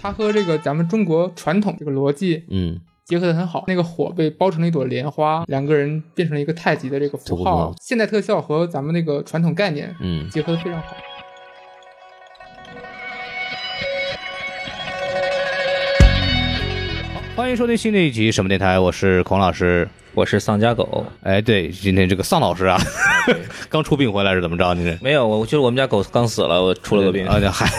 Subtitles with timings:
[0.00, 3.64] 它和这个咱们中国传统这个逻辑嗯，结合的很好。
[3.66, 7.74] 那个火被包成了一朵莲花，两个人变成了一个太极的这个符符号号。
[7.80, 10.96] 现代特效和咱们那个传统概念嗯，结合的非常好。
[17.34, 19.88] 欢迎收听新的一集什么电台，我是孔老师。
[20.14, 22.76] 我是丧家狗，哎，对，今天这个丧老师啊，
[23.70, 24.74] 刚出殡回来是怎么着？
[24.74, 27.70] 你这没有，我就是我们家狗刚死了，我出了个病，啊，嗨，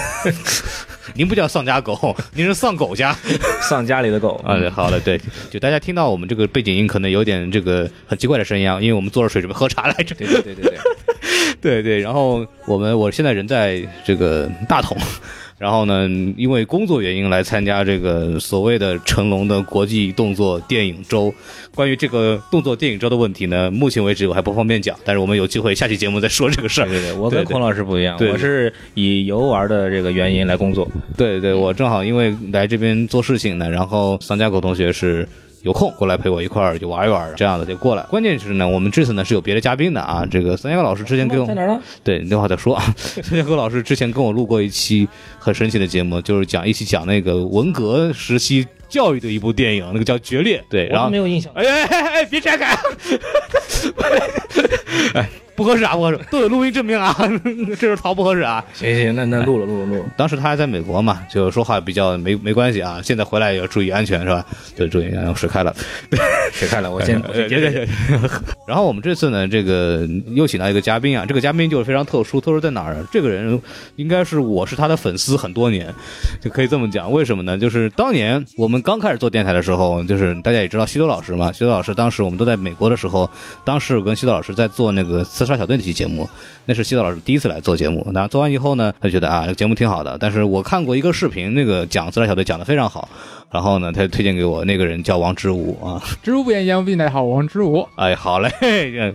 [1.16, 3.16] 您不叫丧家狗， 您是丧狗家
[3.62, 4.58] 丧家里的狗啊。
[4.58, 10.16] 对好了，对，就大家听到我们这个背景音可能有点这个很奇怪的声音啊，因为我们坐着水准备喝茶来着。
[10.16, 10.78] 对对对对对，
[11.62, 14.98] 对对，然后我们我现在人在这个大同，
[15.60, 21.32] 然后呢，因为工作原因来参加这个所谓的成龙的国际动作电影周。
[21.76, 26.88] 关于这个动作电影周的问题呢，目前为止我还不方便讲，但是我们有机会下期节目再说这个事儿。
[26.88, 30.88] 对对对，我跟孔老师不一样，对对我是以游玩的这个原因来工作。
[31.18, 35.28] 对对，我正好因为来这边做事情呢，然后桑家口同学是。
[35.62, 38.04] 有空过来陪我一块儿就玩一玩，这样的就过来。
[38.04, 40.26] 关键是呢，我们这次呢是有别的嘉宾的啊。
[40.30, 41.82] 这个三家狗老师之前给我在哪儿呢？
[42.04, 42.84] 对，那会儿再说啊。
[42.98, 45.08] 三江哥老师之前跟我录过一期
[45.38, 50.60] 很神奇的节目，就是讲一起讲那个文革时期教育的一部电影，那个叫《决裂》。
[50.70, 51.52] 对，然后没有印象。
[51.54, 52.78] 哎哎哎哎，别拆开！
[55.14, 55.30] 哎，
[55.60, 57.14] 不合适啊，不合适，都有录音证明啊，
[57.78, 58.64] 这是逃不合适啊。
[58.74, 60.06] 行行，那那录了录了录了。
[60.16, 63.02] 当时他还在美国嘛，就说话比较没没关系啊。
[63.04, 64.46] 现在回来也要注意安全是吧？
[64.78, 65.76] 就注意，然后水开了。
[66.54, 66.90] 水开了？
[66.90, 67.86] 我先我先接着。
[68.66, 72.96] 然后我们这次呢，这个又请到一个嘉宾啊，这个嘉宾就是非常特殊，特殊在哪儿？
[73.12, 73.60] 这个人
[73.98, 75.94] 应该是我是他的粉丝很多年，
[76.40, 77.12] 就可以这么讲。
[77.12, 77.58] 为什么呢？
[77.58, 83.30] 就是当年我们刚开始做电台的时候，就是大家也知道西多老师嘛，西多老师当时我们都在美国的时候，
[83.66, 85.24] 当时我跟西多老师在做那个
[85.58, 86.30] 小队那期节目，
[86.66, 88.06] 那是西岛老师第一次来做节目。
[88.14, 93.08] 然后做完以后呢，他觉得啊，这个节目挺好的，但是我看过一个视频，那个讲自杀小队讲的非常好。
[93.52, 97.88] 然后呢，他就推荐给我那个人叫王之武啊， 知无不言，言无不尽，大家好，王之武。
[97.96, 98.52] 哎，好嘞，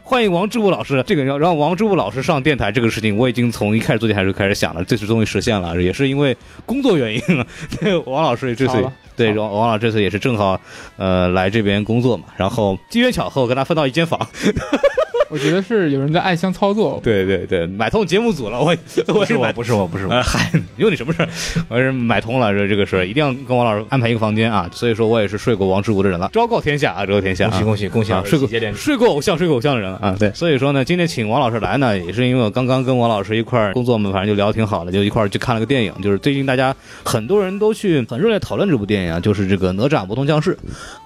[0.03, 1.01] 欢迎王之武老师。
[1.07, 7.21] 这个要让王之武老师上电台这个事情，我已经从一开始做电台就开始想了，这次终于实现了，也是因为工作原因。
[7.79, 8.85] 对，王老师这次
[9.15, 10.61] 对王王老师这次也是正好
[10.97, 14.19] 呃来这边工作嘛，然后机缘巧合我跟他分到一间房。
[15.35, 17.01] 我觉得是有人在暗箱操作。
[17.03, 18.67] 对对对，买通节目组了，我
[19.09, 20.13] 我 不是我，不是我，不是我。
[20.13, 21.29] 呃，嗨，有你什么事儿？
[21.69, 24.71] 我是买通了这这个事儿，一定要跟王老师安排一个房间啊。
[24.73, 27.51] 所以说我也是睡过王之武的人了，昭告天下啊，昭告天下啊！
[27.51, 28.23] 恭喜恭喜恭喜啊！
[28.25, 30.15] 睡过睡过偶像，睡过偶像的人了啊！
[30.17, 36.73] 对，所以说呢，今天请王老师来呢，也是因为我刚刚跟王老师一块儿工作嘛，反正就聊得挺好的，就一块儿去看了个电影，就是最近大家
[37.03, 40.57] 很多人都去很热烈讨论这部电影啊，就是这个《哪吒魔童降世》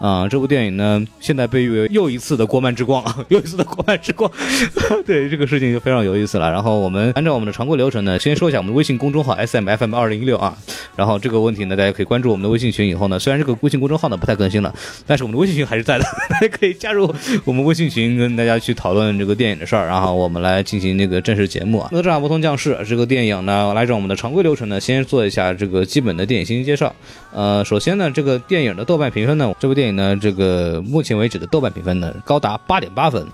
[0.06, 0.28] 啊。
[0.28, 4.30] 这部电影呢，现在被誉为又一次的国漫之光，啊， 又一次的国漫之过。
[5.06, 6.50] 对这个事情就非常有意思了。
[6.50, 10.58] 然后我们按照我们的常规流程呢，先说一下我们的微信公众号 S M F M 二零一六啊。
[10.96, 12.88] 然后这个问题呢，大家可以关注我们的微信群。
[12.88, 14.74] 以后呢，虽然这个微信公众号呢不太更新了，
[15.06, 17.14] 但是我们的微信群还是在的， 大家可以加入
[17.44, 19.86] 我们微信群，跟大家去讨论这个电影的事儿。
[19.86, 21.88] 然后我们来进行那个正式节目啊。
[21.92, 26.92] 哪吒魔童降世这个电影呢，来照我们的常规流程呢，先做一下这个基本的电影信息介绍。
[27.32, 33.26] 呃，首先呢，这个电影的豆瓣评分呢，这部电影呢，这个目前为止的豆瓣评分呢，高达八点八分。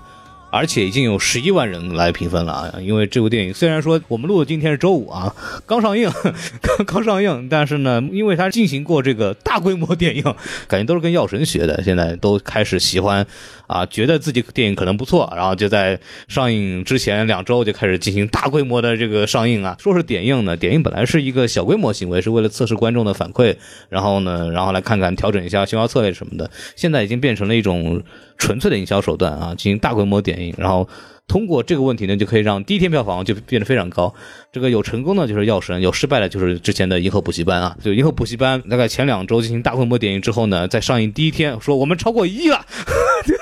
[0.55, 2.73] 而且已经有十一万人来评分了啊！
[2.79, 5.35] 因为这部电影虽然说我们录的今天是周五啊，
[5.65, 6.09] 刚上映，
[6.61, 10.23] 刚刚上映，但是呢，因为它进行过这个大规模电影，
[10.69, 13.27] 感觉都是跟药神学的，现在都开始喜欢
[13.67, 19.75] 啊，觉得自己电影可能不错，然后就在上映之前两周就开始进行大规模的这个上映啊。
[19.79, 23.55] 说是点映呢，点映本来是一个小规模行为，是为了测试观众的反馈，
[23.89, 28.01] 然后呢，然后来看看调整一下营销策略什么的，现在已经变成了一种
[28.37, 30.87] 纯粹的营销手段啊，进行大规模点映，然后
[31.27, 34.13] 通过这个问题呢，就可以让第一天票房就变得非常高。
[34.51, 37.75] 这个有成功的就是《药神》，有失败的就是之前的《银河补习班》啊。
[37.83, 42.63] 就《银河补习班》大概前两周进行大规模点映之后呢，在上映第一天说我们超过一亿了。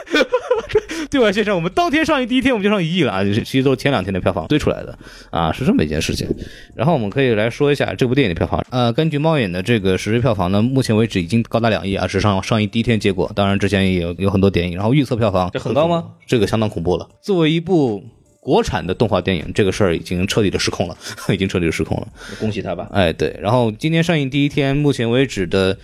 [1.14, 3.24] 对外宣传，我们当天上映第一天我们就上一亿了啊！
[3.24, 4.98] 其实都是前两天的票房堆出来的
[5.30, 6.28] 啊，是这么一件事情。
[6.74, 8.66] 然后我们可以来说一下这部电影的票房。
[8.72, 13.32] 呃，根据猫眼的这个实时票房呢，目前为止已经高达两亿啊，只上上映第一天结果。
[13.36, 16.04] 当然之前也有有很多电影，然后预测票房这很高吗？
[16.26, 17.08] 这个相当恐怖了。
[17.22, 18.04] 作为一部
[18.40, 20.98] 国产的动画电影，这个事儿已经彻底的失控了，
[21.32, 22.08] 已经彻底的失控了。
[22.40, 22.90] 恭喜他吧。
[22.92, 23.38] 哎，对。
[23.40, 25.78] 然后今天上映第一天，目前为止的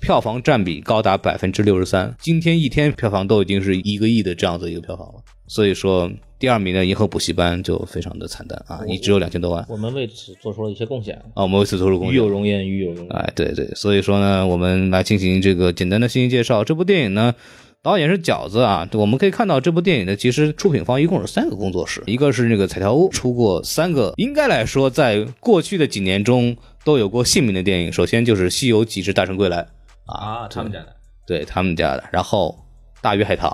[0.00, 5.14] 票房占比高达百分之六十三，今天一天票房都已经是一个亿的这样子一个票房了。
[5.46, 11.42] 所以说，第二名的《银河补习班》就非常的惨淡啊，也只有两千多万我们为此做出了一些贡献，啊。
[11.42, 12.28] 我们为此做出贡献与有。
[12.28, 13.16] 荣焉，与有荣焉。
[13.16, 16.62] 哎，对对，所以说呢，我们来进行这个简单的信息介绍。
[16.62, 17.34] 这部电影呢，
[17.82, 18.86] 导演是饺子啊。
[18.92, 26.54] 我们可以看到，这部电影呢，其实出品方一共有三个工作室，一个是那个彩条屋，出过三个，应该来说，在过去的几年中
[26.84, 29.62] 都有过姓名的电影，首先就是《西游记之大圣归来》，
[30.08, 30.94] 啊，他们家的，
[31.26, 32.56] 对他们家的，然后
[33.02, 33.50] 《大鱼海棠》，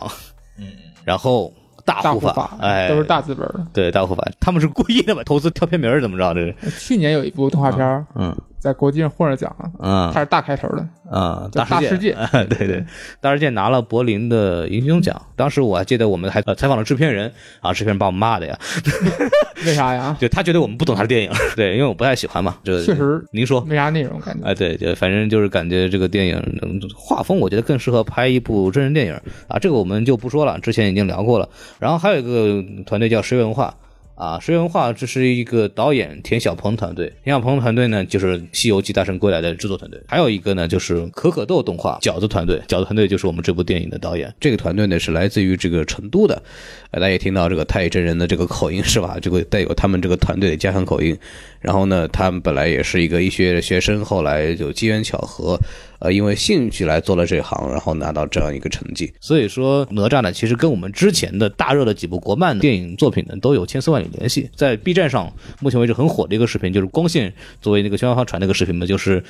[0.58, 0.66] 嗯，
[1.04, 1.52] 然后
[1.84, 3.66] 大护法大护法，哎，都是大资本的。
[3.72, 5.22] 对大护法，他们是故意的吧？
[5.24, 6.32] 投资挑片名儿怎么着？
[6.32, 8.34] 这是，去年有一部动画片儿嗯
[8.64, 12.16] 在国际上获了奖，嗯他是大开头的，嗯，大世世界
[12.48, 12.82] 对对，
[13.20, 17.30] 大世界拿了柏林的银熊奖，当时我还记得我们还呃采访了制片人
[17.60, 18.58] 啊，制片人把我们骂的呀，
[19.66, 20.16] 为啥呀？
[20.18, 23.60] 就他觉得我们不懂他的电影， 对，因为我不太喜欢嘛，这确实您说。
[23.66, 24.46] 没啥内容感觉。
[24.46, 29.12] 哎，对，就反正就是感觉这个电影嗯画风，我觉得更适合拍一部真人电影
[29.46, 29.58] 啊。
[29.58, 31.46] 这个我们就不说了，之前已经聊过了。
[31.78, 33.74] 然后还有一个团队叫实文化
[34.14, 40.00] 啊，实文化这是一个导演田小鹏团队，田小鹏团队呢就是《西游记大圣归来》的制作团队。
[40.06, 44.32] 还有一个呢就是可可豆动画饺子团队，饺子团队就是我们这部电影的导演。
[44.38, 46.40] 这个团队呢是来自于这个成都的，
[46.92, 49.18] 大家也听到这个太乙真人的这个口音是吧？
[49.20, 51.18] 这个带有他们这个团队的家乡口音。
[51.64, 55.58] 然后呢，他们本来也是一个医学院的学生，后来就机缘巧合，
[55.98, 59.10] 呃，因为兴趣来做了这行，然后拿到这样一个成绩。
[59.18, 64.50] 所以说，哪吒呢，其实跟我们之前的大热的几部国漫电影作品呢，都有千丝万缕联系。
[64.54, 67.32] 在 B 站上，目前为止很火的一个视频，就是光线
[67.62, 69.24] 作为那个宣传方传那个视频嘛，就是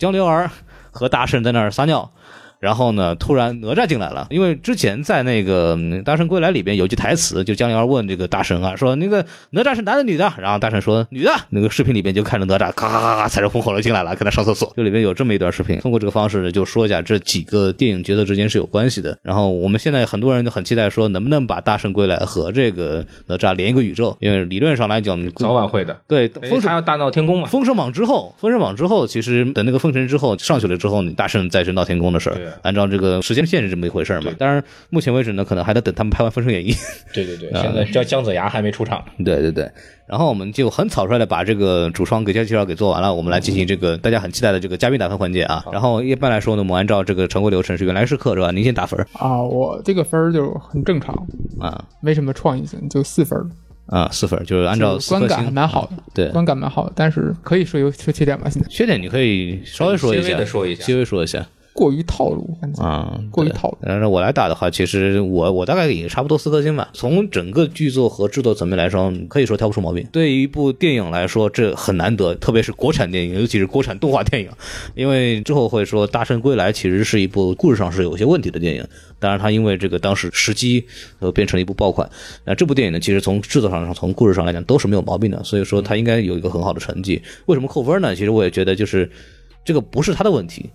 [0.00, 0.50] 江流儿
[0.90, 2.10] 和大圣在那儿撒尿。
[2.58, 10.32] 然后呢，突然哪吒进来了，因为之前在那个嗯《大圣归来》里边有句台词，就江流儿问这个大圣啊，说那个哪吒是男的女的？
[10.38, 11.32] 然后大圣说女的。
[11.50, 14.72] 那个视频里边就看着哪吒咔咔咔咔踩着风火轮进来了，跟他上厕所。
[14.76, 19.16] 这里边有这么一段视频，通过这个方式呢，就说一下这几个电影角色之间是有关系的。
[19.22, 24.16] 然后我们现在很多人都很期待说，能不能把《大圣归来》和这个哪吒连一个宇宙？
[24.20, 25.96] 因为理论上来讲，早晚会的。
[26.08, 27.48] 对哎封神他要大闹天宫嘛？
[27.48, 32.30] 封神榜之后，封神榜之后，其实等那个封神之后上去了之后，你大圣再去闹天宫的事
[32.62, 34.30] 按照这个时间线是这么一回事儿嘛。
[34.30, 34.34] 对。
[34.34, 36.72] 当然，目前为止呢，可能还得等他们拍完《封神演义》。
[37.12, 39.04] 对对对，现在叫姜子牙还没出场。
[39.24, 39.70] 对对对，
[40.06, 45.64] 然后我们就很草率的把这个主创给介绍给做完了，我们来进行这个大家很期待的这个嘉宾打分环节啊。
[45.72, 48.50] 然后一般来说呢，我们按照这个常规流程是原来是课是吧？
[48.50, 48.98] 您先打分。
[49.12, 51.14] 啊，我这个分儿就很正常，
[51.60, 51.84] 啊。
[52.00, 53.46] 没什么创意性，就四分儿。
[53.86, 55.52] 啊四分，就是按照就是观感。
[55.52, 56.28] 蛮好的，对。
[56.30, 58.68] 观感蛮好的，但是可以说有说缺点吧，现在。
[58.68, 60.84] 缺点你可以稍微说一稍微下，说一下。
[60.84, 61.46] 稍微说一下
[61.76, 63.78] 过于套路，啊，对过于套路。
[63.82, 66.88] 然后我来打的话，其实我我大概也差不多四颗星吧。
[66.94, 70.04] 从整个剧作和制作层面来说，可以说挑不出毛病。
[70.10, 74.48] 对于一部电影来说，这很难得，特别是国产电影，尤其是国产动画电影，
[74.94, 78.82] 因为之后会说《大圣归来》其实是一部故事上是有些问题的电影。
[79.18, 80.84] 当然，它因为这个当时时机，
[81.20, 82.08] 呃，变成了一部爆款。
[82.44, 87.20] 那这部电影呢，其实从制作上、从故事上来讲都是没有毛病的，所以说它应该有一个很好的成绩。
[87.46, 88.14] 为什么扣分呢？
[88.14, 89.10] 其实我也觉得就是
[89.64, 90.70] 这个不是他的问题，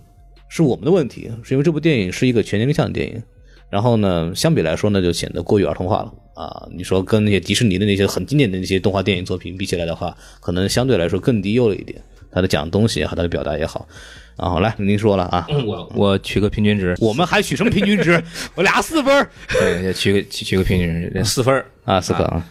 [0.54, 3.22] 是我们的问题，是因为这部电影是一个全年龄向的电影，
[3.70, 6.68] 然后呢，相比来说呢，就显得过于儿童化了啊。
[6.76, 11.98] 你说跟那些迪士尼的那些很经典的那些动画电影作品比起来的话，可能相对来说更低幼了一点，
[12.30, 13.88] 他的讲的东西也好，它的表达也好。
[14.36, 18.22] 然后来，您说了啊，我我取个平均值，我们还取什么平均值？
[18.54, 21.64] 我俩四分儿对，取个取取个平均值，四分儿。
[21.84, 22.44] 啊，四分啊，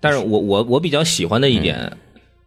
[0.00, 1.92] 但是我我我比较喜欢的一点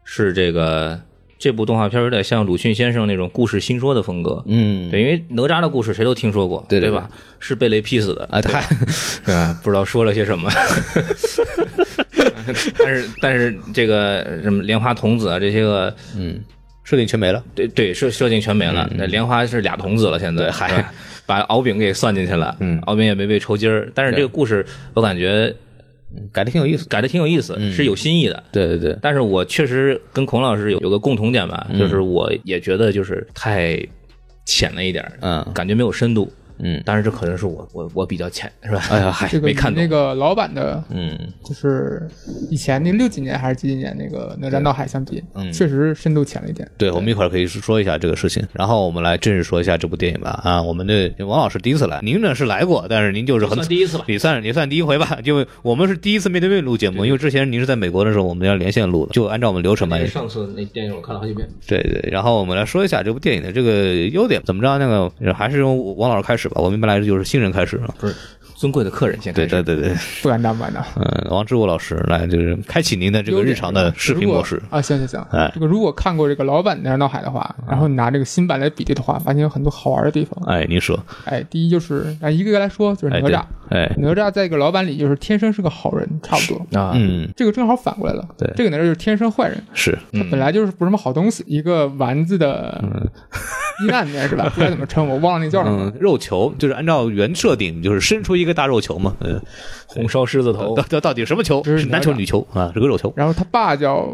[0.04, 1.00] 是这个
[1.38, 4.42] 这部动画片有点像鲁迅先生那种故事新说的风格。
[4.48, 7.10] 嗯，对，因为哪吒的故事谁都听说过，对对对吧？
[7.39, 8.60] 是被雷劈死的啊，他
[9.34, 9.60] 啊？
[9.63, 10.50] 不知道说了些什么，
[12.80, 16.39] 但是但是这个什么莲花童子啊，这些个嗯，
[16.84, 17.44] 设定全没了。
[17.54, 18.89] 对对设设定全没了。
[18.96, 20.86] 那莲花是俩童子了，现在对还
[21.25, 23.92] 把敖丙给算进去了，嗯敖丙也没被抽筋儿。
[23.94, 25.54] 但是这个故事我感觉
[26.32, 26.88] 改的挺有意思。
[26.88, 28.44] 改的挺有意思，是有新意的。
[28.52, 33.78] 对对对，但是我确实跟孔老师有有个共同点吧，就是我也觉得就是太
[34.46, 36.32] 浅了一点，嗯感觉没有深度。
[36.60, 38.82] 嗯，当然这可能是我我我比较浅，是吧？
[38.90, 42.08] 哎呀，嗨，这个没看懂那个老版的，嗯，就是
[42.50, 46.68] 以前那六几年还是几几年那个哪吒闹海相比，嗯确实深度浅了一点。
[46.78, 50.40] 对，我们一会儿可以说一下这个事情，然后我们来正式说一下这部电影吧。
[50.44, 59.98] 啊，我们的王老师第一次来，您呢是来过，但是您就是很算第一次吧你算你算第一回吧，因为我们是第一次面对面录节目，因为之前您是在美国的时候，我们要连线录的，就按照我们流程吧。
[60.06, 64.78] 上次那电影我看了好几遍，对对，然后我们来说一下这部电影的这个优点，怎么着？
[64.78, 67.94] 那个还是用王老师开始吧，我们一般来说就是新人开始啊。
[68.00, 68.16] 不是
[68.56, 69.48] 尊贵的客人先开始。
[69.50, 70.82] 对对对对，不敢当，不敢当。
[70.96, 74.56] 嗯，王志武老师来就是开启您的这个日常的视频模式。
[74.56, 74.78] 如果。
[74.78, 75.52] 啊，行行行，哎。
[75.54, 80.42] 这个如果看过这个老版的《闹海》的话，然后你拿这个新版来比对的话，发现有很多好玩的地方。
[80.48, 83.44] 哎，您说，哎，第一就是啊，一个个来说，就是哎对哪吒。
[83.70, 86.80] 哎，哪吒在一个老版里就是天生是个好人，差不多。
[86.80, 88.50] 啊，嗯，这个正好反过来了，对。
[88.56, 92.82] 这个哪吒就是天生坏人，是，他本来就是不是什么好东西，一个丸子的
[93.84, 94.50] 阴暗面是吧？
[94.53, 99.15] 不知道怎么称，我忘了那叫什么嗯。，肉球就是按照原设定，就是伸出一个大肉球嘛。
[99.20, 99.41] 嗯，
[99.88, 101.63] 红烧狮子头到到到底什么球？
[101.63, 102.72] 是是男球女球啊？
[102.74, 103.13] 是个肉球。
[103.15, 104.08] 然后他爸叫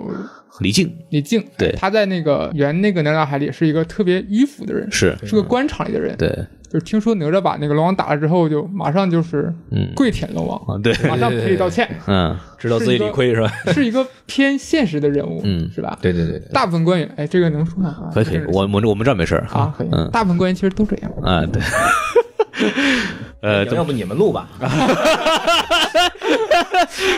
[0.60, 1.72] 李靖李靖，对。
[1.77, 5.15] 他在那个原那个哪吒海里是一个特别迂腐的人，是。
[5.25, 6.15] 是个官场里的人。
[6.17, 6.29] 对，
[6.70, 9.91] 就是听说哪吒把那个龙王打了之后，就马上就是嗯。
[9.96, 12.38] 跪舔龙王，啊对，马上赔礼道歉， 嗯。
[12.58, 13.51] 知道自己理亏是吧？
[13.74, 15.70] 是一个偏现实的人物，嗯。
[15.74, 15.98] 是吧？
[16.01, 17.89] 对对对对，大部分官员，哎，这个能说吗？
[17.89, 21.12] 啊可以可以，我我我们这儿没事儿啊，可以嗯，大部分官员其实都这样。
[21.24, 21.62] 啊对，
[23.42, 24.48] 呃要不你们录吧？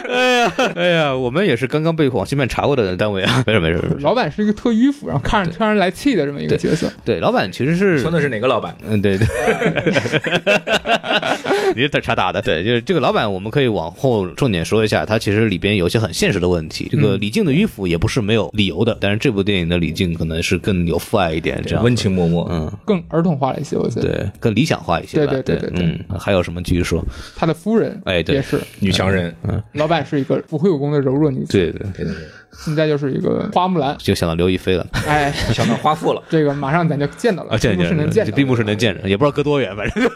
[0.10, 3.82] 哎呀，哎呀，我们也是刚刚被广西面查过的单位啊， 没事没事。
[4.00, 6.92] 老板是一个特迂腐，然后看着特让人来气的这么一个角色。
[7.06, 8.76] 对，老板其实是说的是哪个老板？
[8.88, 9.28] 嗯，对对，
[11.76, 16.88] 你是查打的，对，就是这个老板，我们可以往后重点说一下，他其实里边有一些很现实的问题。
[16.92, 22.46] 这个李靖的迂腐也不是没有理由的，但是这部电影的李靖可能是更有父爱一点，这样温情脉脉。
[22.50, 24.08] 嗯，更儿童化了一些，我觉得。
[24.08, 25.34] 对，更理想化一些吧。
[25.34, 27.04] 对对对对对嗯，还有什么继续说？
[27.36, 33.96] 他的夫人，哎对也是女强人，嗯老板是一个不会有功的柔弱女子，对对，对对对，现在就是一个花木兰。
[34.00, 36.22] 就想到刘亦菲了 哎， 想到花富了。
[36.30, 40.10] 这个马上咱就见到了，啊，这闭幕式能见这并不是能见着，也不知道隔多远，反正。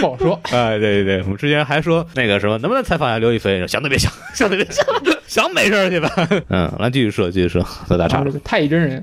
[0.00, 0.40] 不好说。
[0.44, 3.66] 哎，对对对，我们之前还说那个什么，能不能采访一下刘亦菲？
[3.66, 4.84] 想都别想，想都别想，
[5.26, 6.10] 想没事儿去吧。
[6.48, 9.02] 嗯，来继续说，继续说，再打岔太乙真人，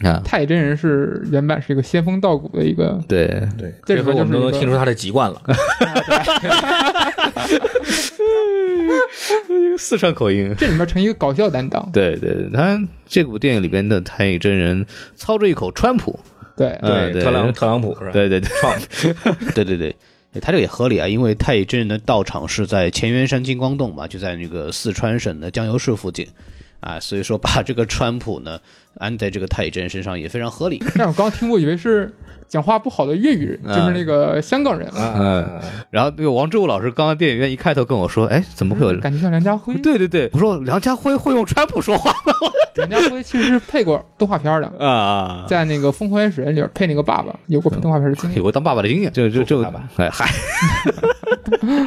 [0.00, 0.20] 啊。
[0.24, 3.26] 太乙真人是原版是一个仙风道骨的一个，对，
[3.56, 5.42] 对，这时候我们都能听出他的籍贯了。
[9.78, 10.54] 四川口音。
[10.58, 11.88] 这里面成一个搞笑担当。
[11.92, 16.18] 对对，他这部电影里边的太乙真人操着一口川普，
[16.56, 18.10] 对，嗯对特朗特朗普是吧？
[18.12, 18.50] 对对对，
[19.54, 19.94] 对 对对。
[20.40, 26.28] 他这个也合理啊，因为太乙真人的道场是在乾元山金光洞嘛，就在那个四川省的江油市附近，
[26.80, 28.60] 啊，所以说把这个川普呢
[28.98, 30.82] 安在这个太乙真人身上也非常合理。
[30.96, 32.12] 但我刚听过，以为是
[32.46, 38.98] 讲话不好的粤语人，嗯就是那个香港人，啊， 然后那个王志武老师刚刚电影院一开头跟我说，哎，怎么会有？
[39.00, 39.74] 感觉像梁家辉。
[39.76, 42.32] 对对对，我说梁家辉会用川普说话吗？
[42.76, 48.36] 梁家辉其实是配过动画片的，啊，在那个《疯狂原始人》里边配那个爸爸，有过配动画片的经验。
[48.36, 50.30] 有过当爸爸的经验，就就就爸爸哎嗨，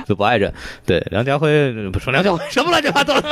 [0.05, 0.53] 就不爱着。
[0.85, 3.29] 对，梁家辉不说梁家辉什么乱七八糟的。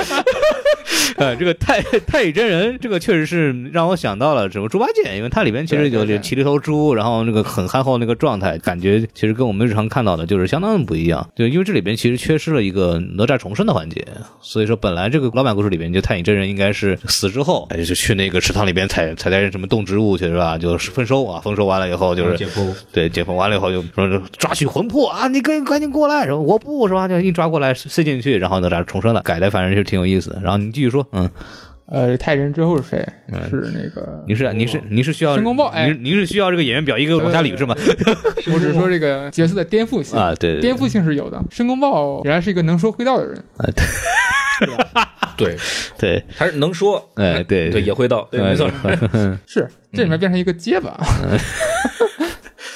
[1.17, 11.27] 呃，这个太太乙真人，这个确实是让我想到了什么猪八戒，因为它里边其实有对对这骑了一头猪，然后那个很憨厚那个状态，感觉其实跟我们日常看到的就是相当的不一样。
[11.35, 14.05] 就因为这里边其实缺失了一个哪吒重生的环节，
[14.41, 20.57] 所以说本来这个老版故事里边就太乙真人应该是死之后，哎，就去那个池塘里边采采摘什么动植物去是吧？
[20.57, 30.39] 就是丰收啊，丰收完了以后就是解剖对，解封完了以后就说是抓取魂魄啊，你赶赶紧过来，然后我不是吧，就一抓过来塞进去，然后哪吒重生了，改的反正是挺有意思的。
[30.41, 31.29] 然后你继续说，嗯，
[31.91, 33.08] 呃，太乙人之后是谁？
[33.50, 37.75] 是那个，你是你是你是需要申公豹哎您您是需要这个演员表一个往下捋是吗？
[38.53, 41.41] 我只是说这个角色的颠覆性啊，对颠覆性是有的。
[41.50, 43.65] 申公豹原来是一个能说会道的人，啊，
[45.36, 45.58] 对对，
[45.98, 48.69] 对，他是能说，哎对对，也会道，对，没错。
[49.48, 50.96] 是这里面变成一个结巴。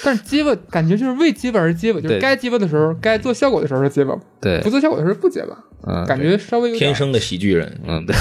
[0.06, 8.20] 但是结巴感觉就是为结巴而结巴，就是该结巴的时候，该做效果的时候是结巴，对不，做效果的时候不结巴，嗯感觉稍微有点天生的喜剧人，嗯对，就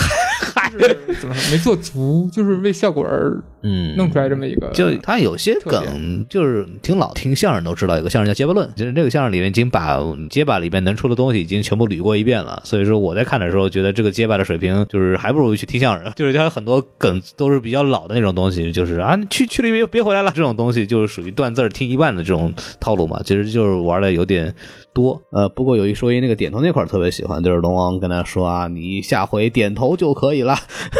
[0.78, 4.68] 是 怎么说没做足，就是为效果而嗯，弄出来这么一个。
[4.74, 9.98] 就他有些梗，就是听老听相声都知道，有个相声叫结巴论，就是这个相声里面已经把
[10.28, 12.60] 结巴里面能出的东西已经全部捋过一遍了。
[12.64, 24.52] 所以说我在看的时候，觉得这个结巴的水平就是还不如去听相声， 就是他很多梗都是比较老的那种东西，就是啊去去了别别回来了这种东西，就是属于断字听一半的这种套路嘛，其实就是玩的有点。
[24.94, 30.54] 多，呃，不过有一说一，那个点头那块儿特别喜欢，就是龙王跟他说啊，你下回点头就可以了，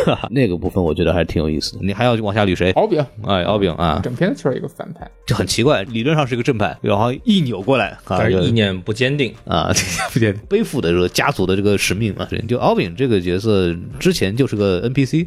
[0.06, 1.80] 哈哈，那个部分我觉得还是挺有意思的。
[1.82, 2.70] 你还要往下捋谁？
[2.72, 9.34] 敖丙，哎，敖丙啊，整篇就是一个反派，就很奇怪，理论上是一个正派，然后一扭过来啊，但是意念不坚定。
[9.46, 9.70] 啊，
[10.12, 12.26] 不对，背负的这个家族的这个使命嘛。
[12.48, 15.26] 就敖丙这个角色之前就是个 NPC，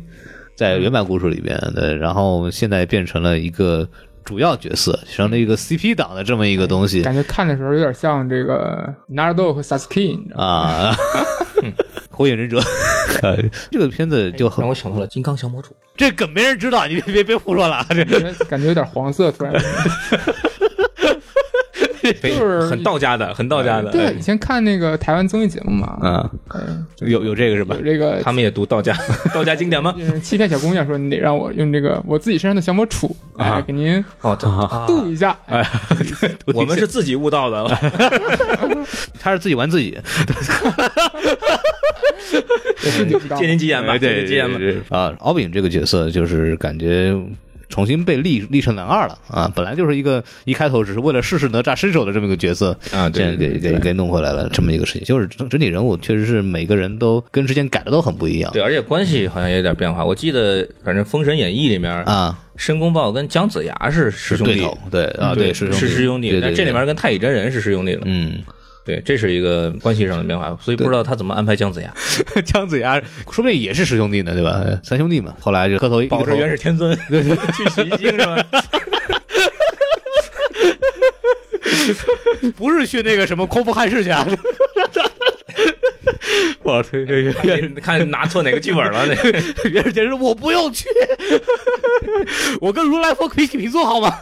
[0.56, 3.88] 在原版故事里边对，然后现在变成了一个
[4.26, 10.44] 主要角色，成了一个 CP 党的这么一个东西感觉看的时候有点像这个 Naruto 和 Sasuke，你知道？
[10.44, 10.96] 啊。
[12.10, 12.60] 火影忍者，
[13.24, 13.38] 呃
[13.70, 15.68] 这个片子就很让我想到了金刚降魔杵，
[15.98, 17.86] 这梗没人知道，你别别别胡说了啊！
[17.90, 19.54] 这感觉有点黄色，突然。
[22.22, 23.92] 就是很道家的，很道家的。
[23.92, 27.84] 对，以前看那个台湾综艺节目嘛，啊，嗯，有有这个是吧有？
[27.84, 28.96] 这个他们也读道家，
[29.34, 29.94] 道家经典吗？
[29.98, 34.36] 嗯欺骗小姑娘说你得让我用这个我自己身上的降魔杵，哎啊，给您哦，
[34.88, 35.64] 度一下，哎，
[36.54, 37.66] 我们是自己悟道的。
[39.20, 39.98] 他是自己玩自己，
[43.38, 43.48] 借。
[43.48, 44.60] 您吉言吧，借您吉言吧。
[44.90, 47.16] 啊，敖丙这个角色就是感觉
[47.70, 49.52] 重新被立立成男二了啊！
[49.56, 60.06] 本来就是一个一开头只是为了试试哪吒身手的这么一个角色啊对现在给给给弄回来了这么一个事情，就是整整体人物确实是每个人都跟之前改的都很不一样对，而且关系好像也有点变化。
[60.06, 68.02] 我记得，反正《封神演义》里面，啊，申公豹跟姜子牙是师兄弟，对对啊对，是是师兄弟但这里面跟太乙真人是师兄弟了。
[68.06, 68.40] 嗯，
[68.86, 71.92] 对，这是一个关系上的变化，所以不知道他怎么安排姜子牙。
[72.46, 73.02] 姜子牙
[73.32, 74.64] 说不定也是师兄弟呢，对吧？
[74.84, 78.46] 三兄弟嘛，后来就磕头保着元始天尊去取经是吧？
[82.56, 84.26] 不是去那个什么空腹汉室去啊。
[86.64, 87.32] 我这这
[87.82, 89.06] 看看拿错哪个剧本了？
[89.08, 89.32] 那个
[89.70, 90.88] 袁世杰说：“我不用去，
[92.60, 94.18] 我跟如来佛平起平坐好吗？”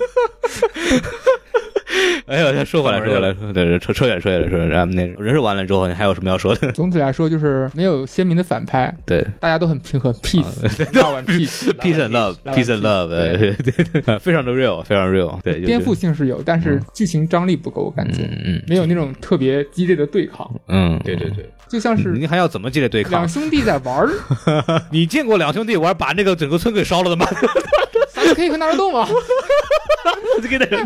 [2.25, 4.67] 哎呦，再说回来，说回来，说对，扯扯远，扯远，说远。
[4.69, 6.71] 然后那人事完了之后，你还有什么要说的？
[6.71, 11.71] 总体来说就是没有鲜明的反派， 对大家都很平和，peace，大碗 peace。
[11.79, 23.27] ，peace and love，peace and love，对对对对，非常的 real，非常 real，对，颠覆性是有，但是剧情张力不够，我感觉嗯没有那种特别激烈的对抗，嗯，对对对，就像是你还要怎么激烈对抗两？
[23.27, 24.09] 兄弟在玩儿，
[24.91, 27.25] 你见过两兄弟玩把那个整个村给烧了的吗？
[28.23, 29.07] 萨斯 K 和纳鲁斗嘛，
[30.41, 30.83] 这个人，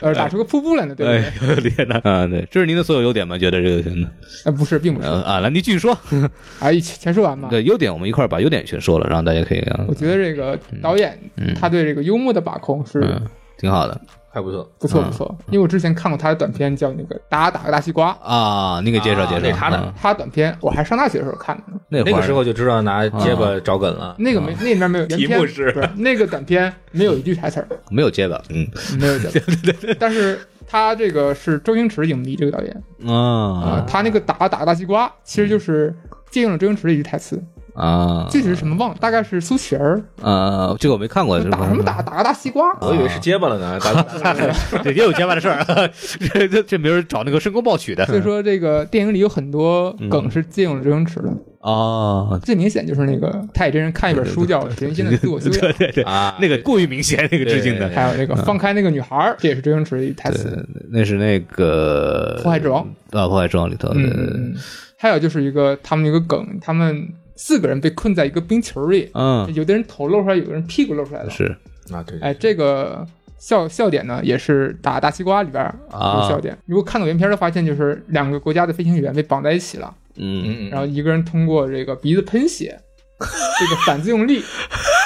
[0.00, 1.84] 呃，打出个瀑布来呢，对不哎 对？
[2.02, 3.36] 啊，对，这是您的所有优点吗？
[3.36, 4.08] 觉得这个片子？
[4.44, 5.08] 哎，不是，并不是。
[5.08, 5.96] 呃啊，来，您继续说。
[6.60, 7.48] 啊，一起全说完嘛。
[7.50, 11.18] 对，优点我们一块儿把优点全说了，让大家可以啊我觉得这个导演
[11.60, 13.22] 他对这个幽默的把控是嗯
[13.58, 14.00] 挺好的
[14.38, 14.70] 还不错。
[14.78, 18.80] 不错不错，因为我之前看过他的短片叫那个打打个大西瓜，啊。
[18.84, 24.14] 你给介绍介绍，那他的啊他短片我还上大学的时候看的呢，那会儿那个时候就知道拿结巴找梗了。
[24.18, 28.66] 那个没那里面没有原片，题目是不是那个短片没有一句台词儿， 没有结巴，嗯
[29.00, 35.94] 没有这个， 但是他这个是周星驰影迷这个导演啊啊，他那个打打个大西瓜其实就是
[36.30, 37.42] 借用了周星驰的一句台词，
[37.78, 38.26] 啊。
[38.30, 40.02] 具体是什么忘了，大概是苏乞儿。
[40.20, 44.34] 啊，这个我没看过，打什么打打个大西瓜，我以为是结巴了呢，打
[44.82, 45.64] 这 也有结巴的事儿，
[46.32, 48.04] 这这这名儿找那个申公豹取的。
[48.06, 60.66] 所以说这个电影里有很多梗是借用了周星驰的，啊，最明显就是那个太乙真人看一本书叫《人心的自我修养 对》，对对，啊，那个过于明显，那个致敬的，还有那个放开那个女孩儿，这也是周星驰的台词。
[60.90, 62.82] 那是那个破坏之王。
[63.10, 64.54] 啊，破坏之王里头，对对对嗯，
[64.98, 67.08] 还有就是一个他们一个梗，他们
[67.38, 71.30] 四个人被困在一个冰球里，嗯，有的人头露出来，有的人屁股露出来了。
[71.30, 71.56] 是
[71.92, 73.06] 啊，对，哎，这个
[73.38, 76.58] 笑笑点呢，也是打大西瓜里边儿啊有笑点。
[76.66, 82.76] 如果看到原片的发现，就是两个国家的飞行员被绑在一起了，嗯，嗯嗯，然后一个人通过这个鼻子喷血，
[83.18, 84.42] 这个反作用力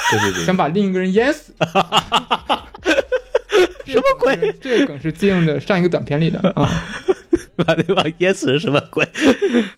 [0.09, 1.53] 对对对，想把另一个人淹死。
[3.85, 4.35] 什么鬼？
[4.59, 6.67] 这个梗是借用的上一个短片里的啊。
[7.55, 9.07] 把 对方淹死是什么鬼？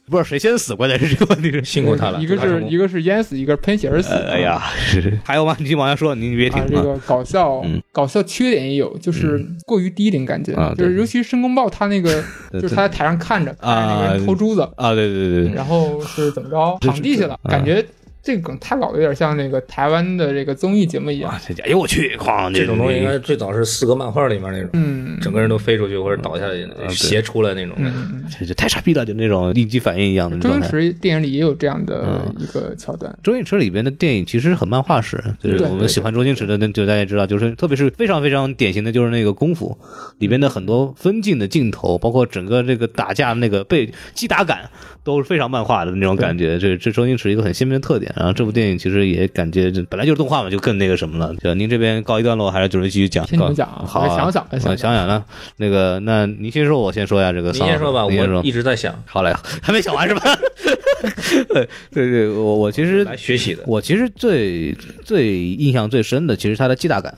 [0.10, 1.64] 不是谁先死，关键是这个问题是。
[1.64, 2.20] 辛苦他了。
[2.20, 4.14] 一个是一个是淹死，一个是喷血而死。
[4.14, 5.56] 哎呀，是还有吗？
[5.60, 14.94] 你继续往下说，你别停啊，这个搞笑嗯搞笑缺点也有，就是过于低龄感觉就是尤其是申公豹他那个， 就是他在台上看着，看着那个人啊偷珠子，啊！
[14.94, 17.84] 对对对对，然后是怎么着躺地下了，啊感觉
[18.26, 21.32] 这个梗太老了，有点像那个台湾的这个综艺节目一样
[21.64, 27.88] 哎呦我去，哐，这种东西应该最早是四个漫画里面那种，嗯整个人都飞出去或者倒下去，对斜出来那种的。
[27.88, 30.62] 嗯，这这太傻逼了，就那种应激反应一样的周星。
[30.64, 33.16] 驰电影里也有这样的嗯一个桥段。
[33.22, 39.78] 周星驰里边的电影其实很漫画式，就是我们喜欢周星驰的，那就大家也知道，就是特别是非常非常典型的就是那个功夫
[40.18, 44.68] 里边的很多分镜的镜头，包括整个这个打架那个被击打感
[45.04, 48.12] 都是非常漫画的那种感觉，这这周星驰一个很鲜明的特点。
[48.16, 51.36] 然后这部电影其实也感觉本来就是动画嘛，就更那个什么了。
[51.36, 53.26] 就您这边告一段落，还是准备继续讲？
[53.26, 55.24] 听你们讲啊好想想想想想呢。
[55.58, 57.32] 那个，那您先说，我先说呀。
[57.32, 60.22] 这个您先说吧，您先说我一直在想好嘞，还没想完是吧？
[61.50, 63.64] 对对对，我我其实来学习的。
[63.68, 64.74] 我其实最
[65.04, 67.14] 最印象最深的，其实它的击打感。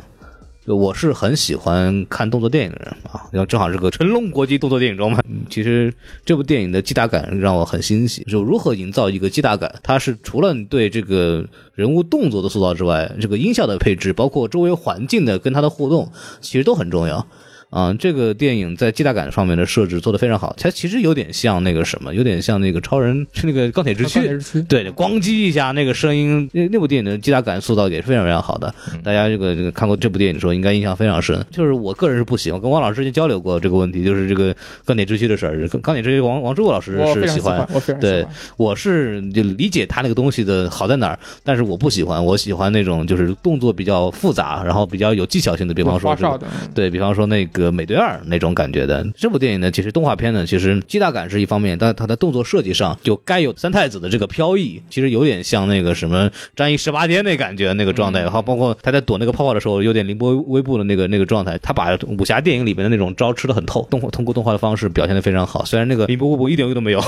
[0.68, 5.20] 就我是很喜欢看动作电影的人啊，然后正好是个成龙国际动作电影中嘛。
[5.26, 5.94] 嗯其实
[6.26, 17.26] 这部电影的击打感让我很欣喜，就如何营造一个击打感，它是除了对这个人物动作的塑造之外，这个音效的配置，包括周围环境的跟它的互动，其实都很重要。
[17.70, 28.74] 啊、这个电影在击打感上面的设置做得非常好，它其实有点像那个什么，有点像那个超人是那个钢铁之躯之对，咣叽一下那个声音，那那部电影的击打感塑造也是非常非常好的。
[29.04, 31.46] 大家这个这个看过这部电影的时候，应该印象非常深。
[31.52, 35.68] 就是我个人是不喜欢，跟王老师之前交流过这个问题，就是这个钢铁之躯的事儿。
[35.68, 38.26] 钢钢铁之躯，王王志武老师是喜欢常喜欢，，我非常喜对。，
[38.56, 49.06] 我是就理解他那个东西的好在哪儿，但是我不喜欢，我喜欢那种就是动作比较复杂，然后比较有技巧性的，比方说这个的，对比方说那个个美队二那种感觉的。
[49.16, 65.66] 这部电影呢，其实动画片呢，其实击打感是一方面，但它的动作设计上就该有三太子的这个飘逸，其实有点像那个什么战役十八天那感觉那个状态，然后包括他在躲那个泡泡的时候，有点凌波微步的那个那个状态，他把武侠电影里面的那种招吃的很透，动通过动画的方式表现的非常好。
[65.66, 67.02] 虽然那个凌波微步一点用都没有，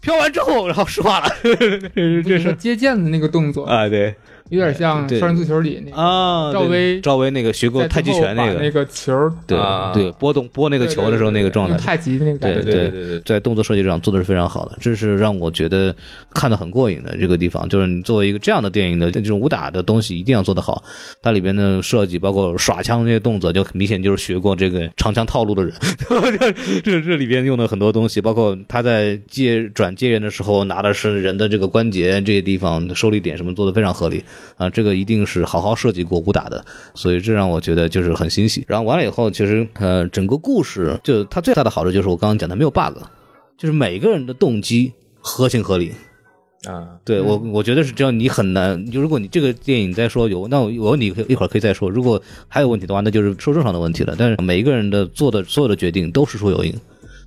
[0.00, 1.28] 飘完之后然后说话了，
[1.92, 4.14] 这是接剑的那个动作，啊对。
[4.54, 12.70] 有点像对少林足球里那个啊，赵薇赵薇那个学过太极拳那个那个，球对啊对，拨动拨那个球的时候那个状态，太极的那个感对觉。
[12.70, 15.94] 对对对，在动作设计上做的是非常好的，这是让我觉得
[16.32, 17.68] 看的很过瘾的这个地方。
[17.68, 20.82] 就是你作为一个这样的电影的这种武打的东西，一定要做得好。
[21.22, 25.72] 它里边的设计，包括耍枪这些动作，就很明显就是学过这个长枪套路的人。
[26.84, 34.22] 这这里边用的很多东西，包括他在借转借人的时候拿的是人的这个关节这些地方受力点什么做的非常合理
[34.56, 38.64] 啊，这个一定是好好设计过武打的，所以这让我觉得就是很欣喜。
[38.66, 42.98] 然后完了以后，其实呃整个故事就它最大的好处就是我刚刚讲的没有 bug，
[43.56, 45.92] 就是每个人的动机合情合理。
[46.66, 48.90] 啊，对我，我觉得是只要，你很难。
[48.90, 51.90] 就如果你这个电影再说有，那我我你一会儿可以再说。
[51.90, 54.16] 如果还有问题的话，那就是说正常的问题了。
[54.18, 56.74] 但是每一个人的做的所有的决定都是出有因。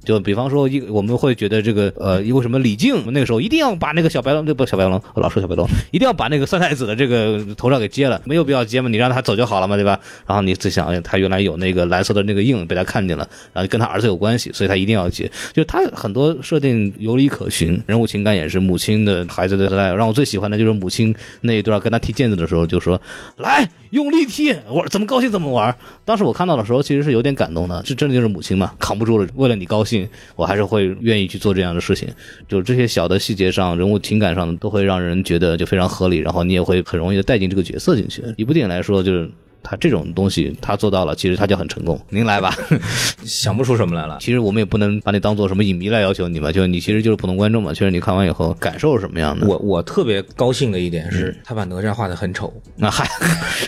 [0.07, 9.99] 就比方说，一我们会觉得这个呃，因为什么李靖那个时候一定要把那个小白龙，那不小白龙，老说小白龙，一定要把那个三太子的这个头上给接了，没有必要接嘛，你让他走就好了嘛，对吧？
[10.25, 15.29] 然后你自想，他原来有那个蓝色的那个印被他看见了，然后跟他儿子有关系，所以他一定要接。
[15.51, 19.93] 就他很多设定有理可循，人物情感也是母亲的孩子的爱。
[19.93, 23.01] 让我最喜欢的就是母亲那一段跟他踢毽子的时候，就说
[23.37, 25.75] 来用力踢，我怎么高兴怎么玩。
[26.05, 29.96] 当时我看到的时候，其实是有点感动的，这真的就是母亲嘛，扛不住了，为了你高兴，
[30.35, 32.09] 我还是会愿意去做这样的事情。
[32.47, 38.23] 就这些小的细节上，人物情感上都会让人觉得就非常合理，然后你也会很容易的带进这个角色进去。
[38.35, 39.29] 一部电影来说，就是。
[39.63, 41.99] 他这种东西，他做到了，其实他就很成功。
[42.09, 42.55] 您来吧，
[43.25, 44.17] 想不出什么来了。
[44.19, 47.73] 其实我们也不能把你当做什么影迷来要求你嘛，就是你其实就是普通观众嘛。
[47.73, 49.47] 其实你看完以后感受是什么样的？
[49.47, 53.07] 我我特别高兴的一点是，他把哪吒画的很丑，那嗨，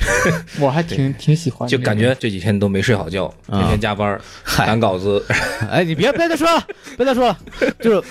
[0.59, 4.19] 我还挺挺喜欢，就感觉这几天都没睡好觉，天天加班
[4.57, 5.23] 赶稿子。
[5.69, 6.65] 哎，你别别再说了，
[6.97, 7.37] 别再说了。
[7.79, 8.01] 就是